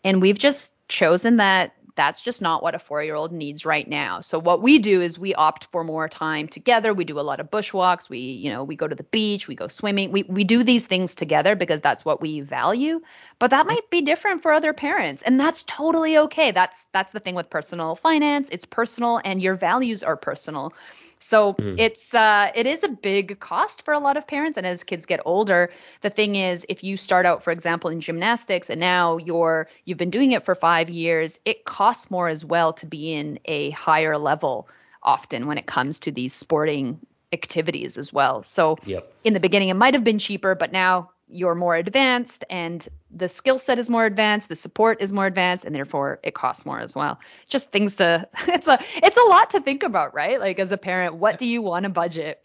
And 0.05 0.23
we've 0.23 0.39
just 0.39 0.73
chosen 0.89 1.37
that 1.37 1.75
that's 1.99 2.21
just 2.21 2.41
not 2.41 2.63
what 2.63 2.77
a 2.77 2.79
four 2.79 3.03
year 3.03 3.17
old 3.17 3.33
needs 3.33 3.67
right 3.67 3.87
now. 3.87 4.21
So 4.21 4.39
what 4.39 4.63
we 4.63 4.79
do 4.79 5.03
is 5.03 5.19
we 5.19 5.35
opt 5.35 5.65
for 5.65 5.83
more 5.83 6.09
time 6.09 6.47
together. 6.47 6.95
We 6.95 7.05
do 7.05 7.19
a 7.19 7.23
lot 7.23 7.41
of 7.41 7.51
bushwalks. 7.51 8.09
We, 8.09 8.19
you 8.19 8.51
know, 8.51 8.63
we 8.63 8.77
go 8.77 8.87
to 8.87 8.95
the 8.95 9.03
beach, 9.03 9.49
we 9.49 9.57
go 9.57 9.67
swimming. 9.67 10.13
We 10.13 10.23
we 10.23 10.45
do 10.45 10.63
these 10.63 10.87
things 10.87 11.17
together 11.17 11.57
because 11.57 11.81
that's 11.81 12.05
what 12.05 12.21
we 12.21 12.41
value. 12.41 13.01
But 13.41 13.51
that 13.51 13.67
might 13.67 13.91
be 13.91 14.03
different 14.03 14.43
for 14.43 14.53
other 14.53 14.73
parents. 14.73 15.23
And 15.23 15.41
that's 15.41 15.65
totally 15.65 16.17
okay. 16.19 16.53
That's 16.53 16.87
that's 16.93 17.11
the 17.11 17.19
thing 17.19 17.35
with 17.35 17.51
personal 17.51 17.97
finance. 17.97 18.49
It's 18.53 18.65
personal 18.65 19.21
and 19.25 19.43
your 19.43 19.57
values 19.57 20.05
are 20.05 20.17
personal. 20.17 20.73
So 21.19 21.55
mm. 21.55 21.79
it's 21.79 22.15
uh, 22.15 22.51
it 22.55 22.67
is 22.67 22.85
a 22.85 22.89
big 22.89 23.41
cost 23.41 23.85
for 23.85 23.95
a 23.95 23.99
lot 23.99 24.17
of 24.17 24.27
parents. 24.27 24.59
And 24.59 24.67
as 24.67 24.85
kids 24.85 25.07
get 25.07 25.21
older, 25.25 25.71
the 26.01 26.11
thing 26.11 26.37
is, 26.37 26.67
if 26.69 26.85
you 26.85 26.97
start 26.97 27.27
out, 27.27 27.43
for 27.43 27.51
example, 27.51 27.91
in 27.91 28.01
gymnastics, 28.01 28.71
and 28.71 28.81
now 28.81 29.17
you're 29.17 29.69
you've 29.85 29.99
been 29.99 30.11
doing 30.11 30.33
it 30.33 30.45
for 30.45 30.55
five 30.55 30.91
years, 30.91 31.39
it 31.45 31.65
costs 31.65 32.11
more 32.11 32.29
as 32.29 32.45
well 32.45 32.73
to 32.75 32.87
be 32.87 33.13
in 33.13 33.39
a 33.45 33.71
higher 33.71 34.19
level. 34.19 34.69
Often 35.03 35.47
when 35.47 35.59
it 35.59 35.67
comes 35.67 36.01
to 36.01 36.11
these 36.11 36.35
sporting 36.35 36.99
activities 37.33 37.99
as 37.99 38.13
well. 38.13 38.43
So 38.43 38.79
yep. 38.85 39.13
in 39.23 39.33
the 39.33 39.41
beginning, 39.41 39.69
it 39.69 39.75
might 39.75 39.95
have 39.95 40.05
been 40.05 40.19
cheaper, 40.19 40.55
but 40.55 40.73
now 40.73 41.11
you're 41.31 41.55
more 41.55 41.75
advanced 41.75 42.45
and 42.49 42.87
the 43.11 43.29
skill 43.29 43.59
set 43.59 43.79
is 43.79 43.91
more 43.91 44.05
advanced 44.05 44.49
the 44.49 44.57
support 44.57 45.01
is 45.01 45.13
more 45.13 45.27
advanced 45.27 45.65
and 45.65 45.75
therefore 45.75 46.21
it 46.23 46.35
costs 46.35 46.65
more 46.65 46.81
as 46.81 46.95
well. 46.95 47.19
Just 47.49 47.71
things 47.71 47.97
to 47.97 48.29
it's 48.49 48.69
a 48.69 48.79
it's 48.97 49.17
a 49.17 49.29
lot 49.29 49.51
to 49.51 49.61
think 49.61 49.83
about 49.83 50.15
right? 50.15 50.41
Like 50.41 50.59
as 50.59 50.73
a 50.73 50.79
parent 50.79 51.17
what 51.17 51.39
do 51.39 51.47
you 51.47 51.63
want 51.63 51.85
to 51.85 51.91
budget 51.91 52.43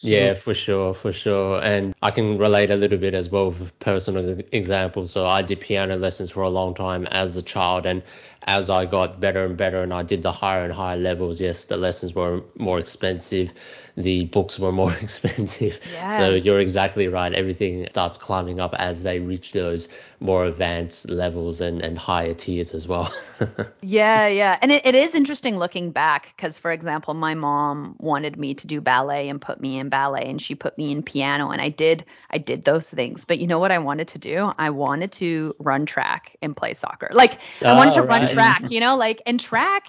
yeah, 0.00 0.34
for 0.34 0.54
sure, 0.54 0.94
for 0.94 1.12
sure. 1.12 1.62
And 1.62 1.94
I 2.02 2.10
can 2.10 2.38
relate 2.38 2.70
a 2.70 2.76
little 2.76 2.98
bit 2.98 3.14
as 3.14 3.30
well 3.30 3.50
with 3.50 3.78
personal 3.80 4.38
examples. 4.52 5.10
So 5.10 5.26
I 5.26 5.42
did 5.42 5.60
piano 5.60 5.96
lessons 5.96 6.30
for 6.30 6.42
a 6.42 6.50
long 6.50 6.74
time 6.74 7.06
as 7.06 7.36
a 7.36 7.42
child, 7.42 7.86
and 7.86 8.02
as 8.44 8.70
I 8.70 8.86
got 8.86 9.20
better 9.20 9.44
and 9.44 9.56
better 9.56 9.82
and 9.82 9.92
I 9.92 10.02
did 10.02 10.22
the 10.22 10.32
higher 10.32 10.64
and 10.64 10.72
higher 10.72 10.96
levels, 10.96 11.40
yes, 11.40 11.64
the 11.64 11.76
lessons 11.76 12.14
were 12.14 12.42
more 12.56 12.78
expensive 12.78 13.52
the 13.98 14.26
books 14.26 14.58
were 14.58 14.72
more 14.72 14.92
expensive. 15.02 15.78
Yeah. 15.92 16.16
So 16.18 16.34
you're 16.34 16.60
exactly 16.60 17.08
right. 17.08 17.32
Everything 17.34 17.86
starts 17.90 18.16
climbing 18.16 18.60
up 18.60 18.74
as 18.78 19.02
they 19.02 19.18
reach 19.18 19.52
those 19.52 19.88
more 20.20 20.46
advanced 20.46 21.08
levels 21.08 21.60
and, 21.60 21.80
and 21.80 21.96
higher 21.96 22.34
tiers 22.34 22.74
as 22.74 22.88
well. 22.88 23.12
yeah, 23.82 24.26
yeah. 24.26 24.58
And 24.60 24.72
it, 24.72 24.84
it 24.84 24.94
is 24.94 25.14
interesting 25.14 25.56
looking 25.56 25.92
back 25.92 26.34
because, 26.36 26.58
for 26.58 26.72
example, 26.72 27.14
my 27.14 27.34
mom 27.34 27.96
wanted 28.00 28.36
me 28.36 28.54
to 28.54 28.66
do 28.66 28.80
ballet 28.80 29.28
and 29.28 29.40
put 29.40 29.60
me 29.60 29.78
in 29.78 29.88
ballet 29.88 30.24
and 30.26 30.42
she 30.42 30.54
put 30.54 30.76
me 30.76 30.90
in 30.90 31.02
piano 31.02 31.50
and 31.50 31.60
I 31.60 31.68
did 31.68 32.04
I 32.30 32.38
did 32.38 32.64
those 32.64 32.90
things. 32.90 33.24
But 33.24 33.38
you 33.38 33.46
know 33.46 33.60
what 33.60 33.70
I 33.70 33.78
wanted 33.78 34.08
to 34.08 34.18
do? 34.18 34.52
I 34.58 34.70
wanted 34.70 35.12
to 35.12 35.54
run 35.60 35.86
track 35.86 36.36
and 36.42 36.56
play 36.56 36.74
soccer. 36.74 37.10
Like 37.12 37.40
I 37.62 37.76
wanted 37.76 37.94
to 37.94 38.00
oh, 38.00 38.06
right. 38.06 38.22
run 38.22 38.28
track, 38.28 38.70
you 38.70 38.80
know, 38.80 38.96
like 38.96 39.22
and 39.24 39.38
track 39.38 39.86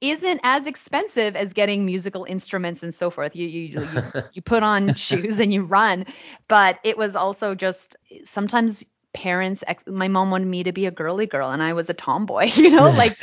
isn't 0.00 0.40
as 0.42 0.66
expensive 0.66 1.36
as 1.36 1.52
getting 1.52 1.84
musical 1.84 2.24
instruments 2.24 2.82
and 2.82 2.92
so 2.92 3.10
forth. 3.10 3.36
You 3.36 3.46
you 3.46 3.80
you, 3.80 4.02
you 4.32 4.42
put 4.42 4.62
on 4.62 4.94
shoes 4.94 5.40
and 5.40 5.52
you 5.52 5.64
run, 5.64 6.06
but 6.48 6.78
it 6.82 6.96
was 6.96 7.16
also 7.16 7.54
just 7.54 7.96
sometimes 8.24 8.84
parents. 9.12 9.64
My 9.86 10.08
mom 10.08 10.30
wanted 10.30 10.46
me 10.48 10.64
to 10.64 10.72
be 10.72 10.86
a 10.86 10.90
girly 10.90 11.26
girl, 11.26 11.50
and 11.50 11.62
I 11.62 11.72
was 11.72 11.90
a 11.90 11.94
tomboy. 11.94 12.50
You 12.56 12.70
know, 12.70 12.90
like. 12.96 13.16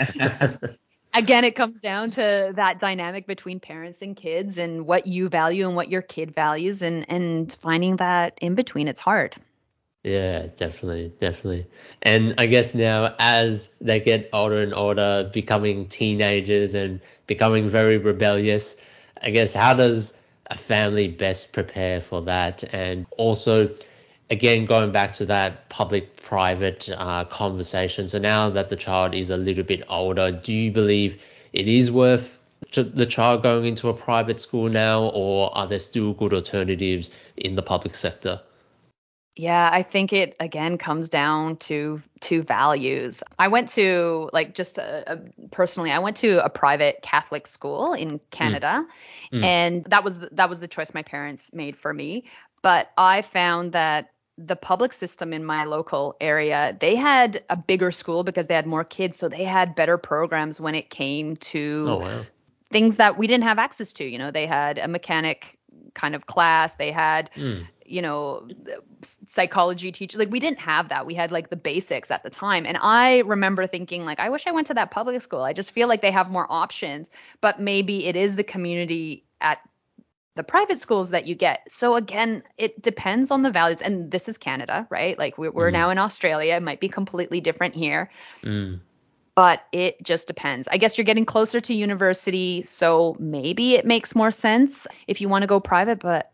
again, 1.13 1.43
it 1.43 1.55
comes 1.55 1.79
down 1.79 2.11
to 2.11 2.53
that 2.55 2.79
dynamic 2.79 3.25
between 3.27 3.59
parents 3.59 4.01
and 4.01 4.15
kids 4.15 4.57
and 4.57 4.85
what 4.85 5.07
you 5.07 5.29
value 5.29 5.67
and 5.67 5.75
what 5.75 5.89
your 5.89 6.01
kid 6.01 6.31
values 6.33 6.81
and 6.81 7.05
and 7.09 7.51
finding 7.53 7.97
that 7.97 8.37
in 8.41 8.55
between. 8.55 8.87
It's 8.87 8.99
hard. 8.99 9.35
Yeah, 10.03 10.47
definitely, 10.55 11.11
definitely. 11.19 11.67
And 12.01 12.35
I 12.37 12.45
guess 12.45 12.73
now 12.73 13.13
as 13.19 13.73
they 13.81 13.99
get 13.99 14.29
older 14.31 14.61
and 14.61 14.73
older, 14.73 15.29
becoming 15.33 15.87
teenagers 15.87 16.73
and 16.75 17.01
becoming 17.25 17.67
very 17.67 17.97
rebellious, 17.97 18.77
I 19.21 19.31
guess 19.31 19.53
how 19.53 19.73
does 19.73 20.13
a 20.49 20.55
family 20.57 21.09
best 21.09 21.51
prepare 21.51 21.99
for 21.99 22.21
that? 22.21 22.63
And 22.73 23.05
also, 23.17 23.75
again, 24.29 24.65
going 24.65 24.91
back 24.91 25.13
to 25.13 25.25
that 25.25 25.69
public 25.69 26.21
private 26.21 26.89
uh, 26.89 27.25
conversation. 27.25 28.07
So 28.07 28.19
now 28.19 28.49
that 28.49 28.69
the 28.69 28.75
child 28.75 29.13
is 29.13 29.29
a 29.29 29.37
little 29.37 29.63
bit 29.63 29.83
older, 29.89 30.31
do 30.31 30.53
you 30.53 30.71
believe 30.71 31.21
it 31.53 31.67
is 31.67 31.91
worth 31.91 32.37
the 32.73 33.05
child 33.05 33.43
going 33.43 33.65
into 33.65 33.87
a 33.89 33.93
private 33.93 34.39
school 34.39 34.69
now, 34.69 35.03
or 35.09 35.55
are 35.57 35.67
there 35.67 35.79
still 35.79 36.13
good 36.13 36.33
alternatives 36.33 37.09
in 37.37 37.55
the 37.55 37.61
public 37.61 37.95
sector? 37.95 38.41
Yeah, 39.37 39.69
I 39.71 39.83
think 39.83 40.13
it 40.13 40.35
again 40.39 40.79
comes 40.79 41.09
down 41.09 41.57
to 41.57 41.99
to 42.21 42.41
values. 42.41 43.21
I 43.37 43.49
went 43.49 43.69
to 43.69 44.31
like 44.33 44.55
just 44.55 44.79
a, 44.79 45.13
a, 45.13 45.19
personally, 45.51 45.91
I 45.91 45.99
went 45.99 46.17
to 46.17 46.43
a 46.43 46.49
private 46.49 47.03
Catholic 47.03 47.45
school 47.45 47.93
in 47.93 48.13
mm. 48.13 48.19
Canada, 48.31 48.85
mm. 49.31 49.39
Mm. 49.39 49.45
and 49.45 49.85
that 49.85 50.03
was 50.03 50.17
that 50.17 50.49
was 50.49 50.59
the 50.59 50.67
choice 50.67 50.93
my 50.95 51.03
parents 51.03 51.51
made 51.53 51.77
for 51.77 51.93
me. 51.93 52.25
But 52.63 52.89
I 52.97 53.21
found 53.21 53.73
that 53.73 54.09
the 54.37 54.55
public 54.55 54.93
system 54.93 55.33
in 55.33 55.43
my 55.43 55.65
local 55.65 56.15
area, 56.21 56.75
they 56.79 56.95
had 56.95 57.43
a 57.49 57.57
bigger 57.57 57.91
school 57.91 58.23
because 58.23 58.47
they 58.47 58.53
had 58.53 58.67
more 58.67 58.83
kids, 58.83 59.17
so 59.17 59.29
they 59.29 59.43
had 59.43 59.75
better 59.75 59.97
programs 59.97 60.59
when 60.61 60.75
it 60.75 60.89
came 60.89 61.37
to 61.37 61.85
oh, 61.89 61.97
wow. 61.97 62.25
things 62.69 62.97
that 62.97 63.17
we 63.17 63.27
didn't 63.27 63.45
have 63.45 63.57
access 63.57 63.93
to. 63.93 64.05
You 64.05 64.19
know, 64.19 64.31
they 64.31 64.45
had 64.45 64.77
a 64.77 64.87
mechanic 64.87 65.57
kind 65.93 66.13
of 66.13 66.25
class, 66.25 66.75
they 66.75 66.91
had 66.91 67.31
mm 67.33 67.65
you 67.87 68.01
know 68.01 68.47
psychology 69.27 69.91
teacher 69.91 70.19
like 70.19 70.29
we 70.29 70.39
didn't 70.39 70.59
have 70.59 70.89
that 70.89 71.05
we 71.05 71.13
had 71.13 71.31
like 71.31 71.49
the 71.49 71.55
basics 71.55 72.11
at 72.11 72.21
the 72.21 72.29
time 72.29 72.65
and 72.65 72.77
i 72.81 73.19
remember 73.19 73.65
thinking 73.65 74.03
like 74.03 74.19
i 74.19 74.29
wish 74.29 74.45
i 74.45 74.51
went 74.51 74.67
to 74.67 74.73
that 74.73 74.91
public 74.91 75.21
school 75.21 75.41
i 75.41 75.53
just 75.53 75.71
feel 75.71 75.87
like 75.87 76.01
they 76.01 76.11
have 76.11 76.29
more 76.29 76.45
options 76.49 77.09
but 77.39 77.61
maybe 77.61 78.05
it 78.05 78.15
is 78.15 78.35
the 78.35 78.43
community 78.43 79.23
at 79.39 79.59
the 80.37 80.43
private 80.43 80.79
schools 80.79 81.09
that 81.09 81.27
you 81.27 81.35
get. 81.35 81.71
So 81.71 81.95
again 81.95 82.43
it 82.57 82.81
depends 82.81 83.31
on 83.31 83.41
the 83.41 83.51
values 83.51 83.81
and 83.81 84.09
this 84.09 84.29
is 84.29 84.37
canada 84.37 84.87
right? 84.89 85.17
Like 85.17 85.37
we're, 85.37 85.51
we're 85.51 85.69
mm. 85.69 85.73
now 85.73 85.89
in 85.89 85.97
australia. 85.97 86.55
It 86.55 86.63
might 86.63 86.79
be 86.79 86.89
completely 86.89 87.41
different 87.41 87.75
here. 87.75 88.09
Mm. 88.43 88.79
but 89.35 89.61
it 89.71 90.01
just 90.01 90.27
depends. 90.27 90.67
I 90.67 90.77
guess 90.77 90.97
you're 90.97 91.05
getting 91.05 91.25
closer 91.25 91.59
to 91.59 91.73
university 91.73 92.63
so 92.63 93.15
maybe 93.19 93.75
it 93.75 93.85
makes 93.85 94.15
more 94.15 94.31
sense 94.31 94.87
if 95.07 95.21
you 95.21 95.29
want 95.29 95.43
to 95.43 95.47
go 95.47 95.59
private 95.59 95.99
but 95.99 96.31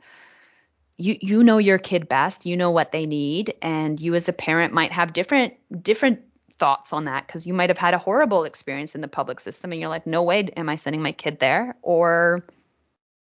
you 0.97 1.17
you 1.19 1.43
know 1.43 1.57
your 1.57 1.79
kid 1.79 2.07
best. 2.07 2.45
You 2.45 2.57
know 2.57 2.71
what 2.71 2.91
they 2.91 3.05
need 3.05 3.55
and 3.61 3.99
you 3.99 4.15
as 4.15 4.29
a 4.29 4.33
parent 4.33 4.73
might 4.73 4.91
have 4.91 5.13
different 5.13 5.55
different 5.83 6.19
thoughts 6.53 6.93
on 6.93 7.05
that 7.05 7.25
because 7.25 7.45
you 7.45 7.53
might 7.53 7.69
have 7.69 7.77
had 7.77 7.93
a 7.93 7.97
horrible 7.97 8.43
experience 8.43 8.95
in 8.95 9.01
the 9.01 9.07
public 9.07 9.39
system 9.39 9.71
and 9.71 9.81
you're 9.81 9.89
like 9.89 10.07
no 10.07 10.23
way 10.23 10.43
am 10.55 10.69
i 10.69 10.75
sending 10.75 11.01
my 11.01 11.11
kid 11.11 11.39
there 11.39 11.75
or 11.81 12.45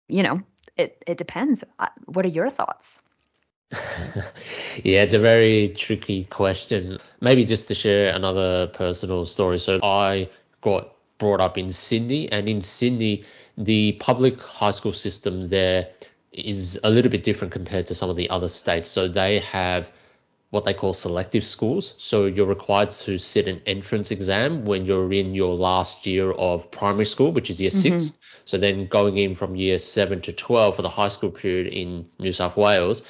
you 0.08 0.23
know 0.23 0.41
it 0.78 1.04
it 1.08 1.18
depends 1.18 1.64
what 2.06 2.26
are 2.26 2.30
your 2.30 2.50
thoughts 2.50 3.02
yeah, 4.84 5.02
it's 5.02 5.14
a 5.14 5.20
very 5.20 5.70
tricky 5.70 6.26
question. 6.26 7.00
Maybe 7.22 7.44
just 7.44 7.68
to 7.70 7.76
share 7.76 8.14
another 8.14 8.68
personal 8.68 9.26
story. 9.26 9.58
So 9.58 9.80
I 9.82 10.30
got 10.62 10.94
brought 11.18 11.42
up 11.42 11.58
in 11.58 11.72
Sydney, 11.72 12.32
and 12.32 12.48
in 12.48 12.62
Sydney, 12.62 13.24
the 13.58 13.94
public 13.94 14.40
high 14.42 14.72
school 14.72 14.94
system 14.94 15.50
there 15.50 15.90
is 16.32 16.80
a 16.84 16.90
little 16.90 17.12
bit 17.12 17.24
different 17.24 17.54
compared 17.54 17.88
to 17.88 17.96
some 17.96 18.10
of 18.10 18.16
the 18.16 18.30
other 18.30 18.48
states. 18.48 18.90
So 18.90 19.08
they 19.08 19.40
have 19.40 19.92
what 20.54 20.66
they 20.66 20.74
call 20.76 20.94
selective 20.94 21.44
schools. 21.44 21.96
So 21.98 22.28
you're 22.28 22.46
required 22.46 22.92
to 22.92 23.18
sit 23.18 23.48
an 23.48 23.60
entrance 23.66 24.12
exam 24.12 24.66
when 24.66 24.86
you're 24.86 25.12
in 25.12 25.34
your 25.34 25.56
last 25.56 26.06
year 26.06 26.32
of 26.32 26.70
primary 26.70 27.08
school, 27.08 27.32
which 27.32 27.50
is 27.50 27.60
year 27.60 27.72
mm-hmm. 27.72 27.98
six. 27.98 28.20
So 28.46 28.60
then 28.60 28.86
going 28.86 29.18
in 29.18 29.34
from 29.34 29.56
year 29.56 29.80
seven 29.80 30.22
to 30.22 30.32
12 30.32 30.76
for 30.76 30.84
the 30.84 30.89
high 30.89 31.08
school 31.08 31.32
period 31.32 31.74
in 31.74 32.08
New 32.20 32.32
South 32.32 32.56
Wales, 32.56 33.02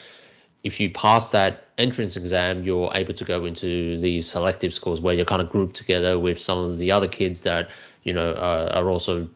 if 0.64 0.80
you 0.80 0.90
pass 0.90 1.32
that 1.32 1.68
entrance 1.78 2.16
exam, 2.16 2.64
you're 2.64 2.90
able 2.96 3.14
to 3.14 3.26
go 3.26 3.44
into 3.44 4.00
these 4.00 4.26
selective 4.26 4.74
schools 4.74 5.02
where 5.02 5.14
you're 5.14 5.26
kind 5.26 5.42
of 5.42 5.50
grouped 5.50 5.76
together 5.76 6.18
with 6.18 6.40
some 6.40 6.60
of 6.60 6.78
the 6.78 6.94
other 6.94 7.10
kids 7.10 7.42
that, 7.42 7.70
you 8.04 8.14
know, 8.14 8.32
uh, 8.32 8.72
are 8.74 8.90
also 8.90 9.28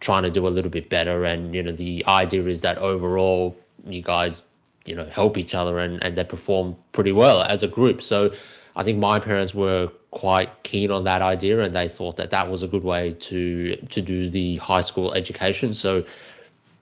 trying 0.00 0.24
to 0.24 0.32
do 0.32 0.48
a 0.48 0.50
little 0.50 0.72
bit 0.72 0.90
better. 0.90 1.24
And 1.24 1.54
you 1.54 1.62
know, 1.62 1.70
the 1.70 2.04
idea 2.08 2.44
is 2.46 2.62
that 2.62 2.78
overall, 2.78 3.56
you 3.86 4.02
guys 4.02 4.42
you 4.86 4.94
know 4.94 5.06
help 5.06 5.36
each 5.38 5.54
other 5.54 5.78
and 5.78 6.02
and 6.02 6.16
they 6.16 6.24
perform 6.24 6.76
pretty 6.92 7.12
well 7.12 7.42
as 7.42 7.62
a 7.62 7.68
group. 7.68 8.02
So 8.02 8.34
I 8.74 8.84
think 8.84 8.98
my 8.98 9.18
parents 9.18 9.54
were 9.54 9.90
quite 10.10 10.62
keen 10.62 10.90
on 10.90 11.04
that 11.04 11.22
idea 11.22 11.60
and 11.60 11.74
they 11.74 11.88
thought 11.88 12.16
that 12.16 12.30
that 12.30 12.50
was 12.50 12.62
a 12.62 12.68
good 12.68 12.84
way 12.84 13.14
to 13.20 13.76
to 13.76 14.00
do 14.00 14.30
the 14.30 14.56
high 14.56 14.82
school 14.82 15.14
education. 15.14 15.74
So 15.74 16.04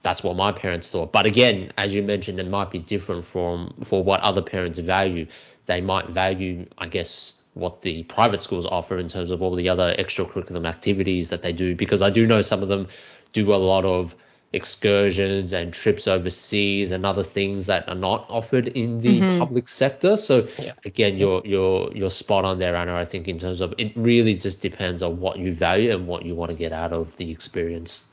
that's 0.02 0.22
what 0.22 0.36
my 0.36 0.52
parents 0.52 0.90
thought. 0.90 1.12
But 1.12 1.26
again, 1.26 1.72
as 1.78 1.94
you 1.94 2.02
mentioned, 2.02 2.38
it 2.38 2.48
might 2.48 2.70
be 2.70 2.78
different 2.78 3.24
from 3.24 3.74
for 3.84 4.04
what 4.04 4.20
other 4.20 4.42
parents 4.42 4.78
value. 4.78 5.26
They 5.66 5.80
might 5.80 6.08
value, 6.08 6.66
I 6.76 6.86
guess, 6.86 7.40
what 7.54 7.82
the 7.82 8.02
private 8.04 8.42
schools 8.42 8.66
offer 8.66 8.98
in 8.98 9.08
terms 9.08 9.30
of 9.30 9.40
all 9.40 9.54
the 9.54 9.68
other 9.68 9.94
extracurricular 9.98 10.66
activities 10.66 11.30
that 11.30 11.40
they 11.40 11.52
do. 11.52 11.74
Because 11.74 12.02
I 12.02 12.10
do 12.10 12.26
know 12.26 12.42
some 12.42 12.62
of 12.62 12.68
them 12.68 12.86
do 13.32 13.54
a 13.54 13.56
lot 13.56 13.84
of 13.84 14.14
excursions 14.54 15.52
and 15.52 15.74
trips 15.74 16.06
overseas 16.06 16.92
and 16.92 17.04
other 17.04 17.22
things 17.22 17.66
that 17.66 17.88
are 17.88 17.94
not 17.94 18.24
offered 18.30 18.68
in 18.68 18.98
the 18.98 19.20
mm-hmm. 19.20 19.38
public 19.38 19.68
sector. 19.68 20.16
So 20.16 20.46
yeah. 20.58 20.72
again, 20.84 21.16
you're 21.16 21.42
you're 21.44 21.92
you're 21.92 22.10
spot 22.10 22.44
on 22.44 22.58
there, 22.58 22.76
Ana. 22.76 22.94
I 22.94 23.04
think 23.04 23.28
in 23.28 23.38
terms 23.38 23.60
of 23.60 23.74
it 23.76 23.92
really 23.96 24.34
just 24.34 24.62
depends 24.62 25.02
on 25.02 25.18
what 25.20 25.38
you 25.38 25.54
value 25.54 25.92
and 25.92 26.06
what 26.06 26.24
you 26.24 26.34
want 26.34 26.50
to 26.50 26.56
get 26.56 26.72
out 26.72 26.92
of 26.92 27.16
the 27.16 27.30
experience. 27.30 28.04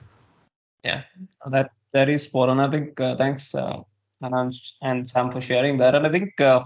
Yeah, 0.83 1.03
that 1.49 1.71
that 1.93 2.09
is 2.09 2.23
spot 2.23 2.49
on. 2.49 2.59
I 2.59 2.69
think 2.69 2.99
uh, 2.99 3.15
thanks 3.15 3.53
uh, 3.53 3.81
Anand 4.23 4.55
and 4.81 5.07
Sam 5.07 5.29
for 5.31 5.41
sharing 5.41 5.77
that. 5.77 5.93
And 5.93 6.07
I 6.07 6.09
think 6.09 6.41
uh, 6.41 6.65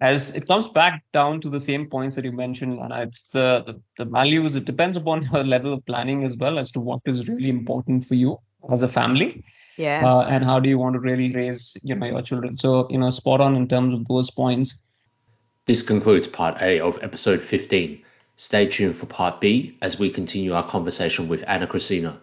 as 0.00 0.34
it 0.34 0.46
comes 0.48 0.68
back 0.68 1.04
down 1.12 1.40
to 1.42 1.48
the 1.48 1.60
same 1.60 1.88
points 1.88 2.16
that 2.16 2.24
you 2.24 2.32
mentioned, 2.32 2.80
and 2.80 2.92
it's 2.92 3.22
the, 3.30 3.62
the 3.64 3.80
the 3.96 4.10
values. 4.10 4.56
It 4.56 4.64
depends 4.64 4.96
upon 4.96 5.22
your 5.32 5.44
level 5.44 5.72
of 5.72 5.86
planning 5.86 6.24
as 6.24 6.36
well 6.36 6.58
as 6.58 6.72
to 6.72 6.80
what 6.80 7.00
is 7.04 7.28
really 7.28 7.48
important 7.48 8.04
for 8.04 8.16
you 8.16 8.38
as 8.70 8.82
a 8.82 8.88
family. 8.88 9.44
Yeah. 9.76 10.02
Uh, 10.04 10.22
and 10.22 10.44
how 10.44 10.60
do 10.60 10.68
you 10.68 10.78
want 10.78 10.94
to 10.94 11.00
really 11.00 11.32
raise 11.32 11.76
you 11.82 11.94
know 11.94 12.06
your 12.06 12.22
children? 12.22 12.56
So 12.56 12.88
you 12.90 12.98
know, 12.98 13.10
spot 13.10 13.40
on 13.40 13.56
in 13.56 13.68
terms 13.68 13.94
of 13.94 14.06
those 14.06 14.30
points. 14.30 14.74
This 15.66 15.82
concludes 15.82 16.26
part 16.26 16.60
A 16.62 16.80
of 16.80 17.02
episode 17.02 17.42
15. 17.42 18.02
Stay 18.36 18.66
tuned 18.68 18.96
for 18.96 19.06
part 19.06 19.40
B 19.40 19.76
as 19.82 19.98
we 19.98 20.10
continue 20.10 20.54
our 20.54 20.66
conversation 20.66 21.28
with 21.28 21.44
Ana 21.46 21.66
Kresina. 21.66 22.16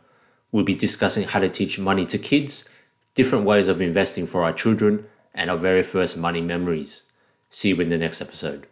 We'll 0.51 0.63
be 0.63 0.73
discussing 0.73 1.27
how 1.27 1.39
to 1.41 1.49
teach 1.49 1.77
money 1.77 2.05
to 2.07 2.17
kids, 2.17 2.67
different 3.13 3.45
ways 3.45 3.67
of 3.67 3.81
investing 3.81 4.25
for 4.25 4.43
our 4.43 4.53
children, 4.53 5.05
and 5.33 5.49
our 5.49 5.57
very 5.57 5.83
first 5.83 6.17
money 6.17 6.41
memories. 6.41 7.03
See 7.49 7.69
you 7.69 7.81
in 7.81 7.89
the 7.89 7.97
next 7.97 8.21
episode. 8.21 8.65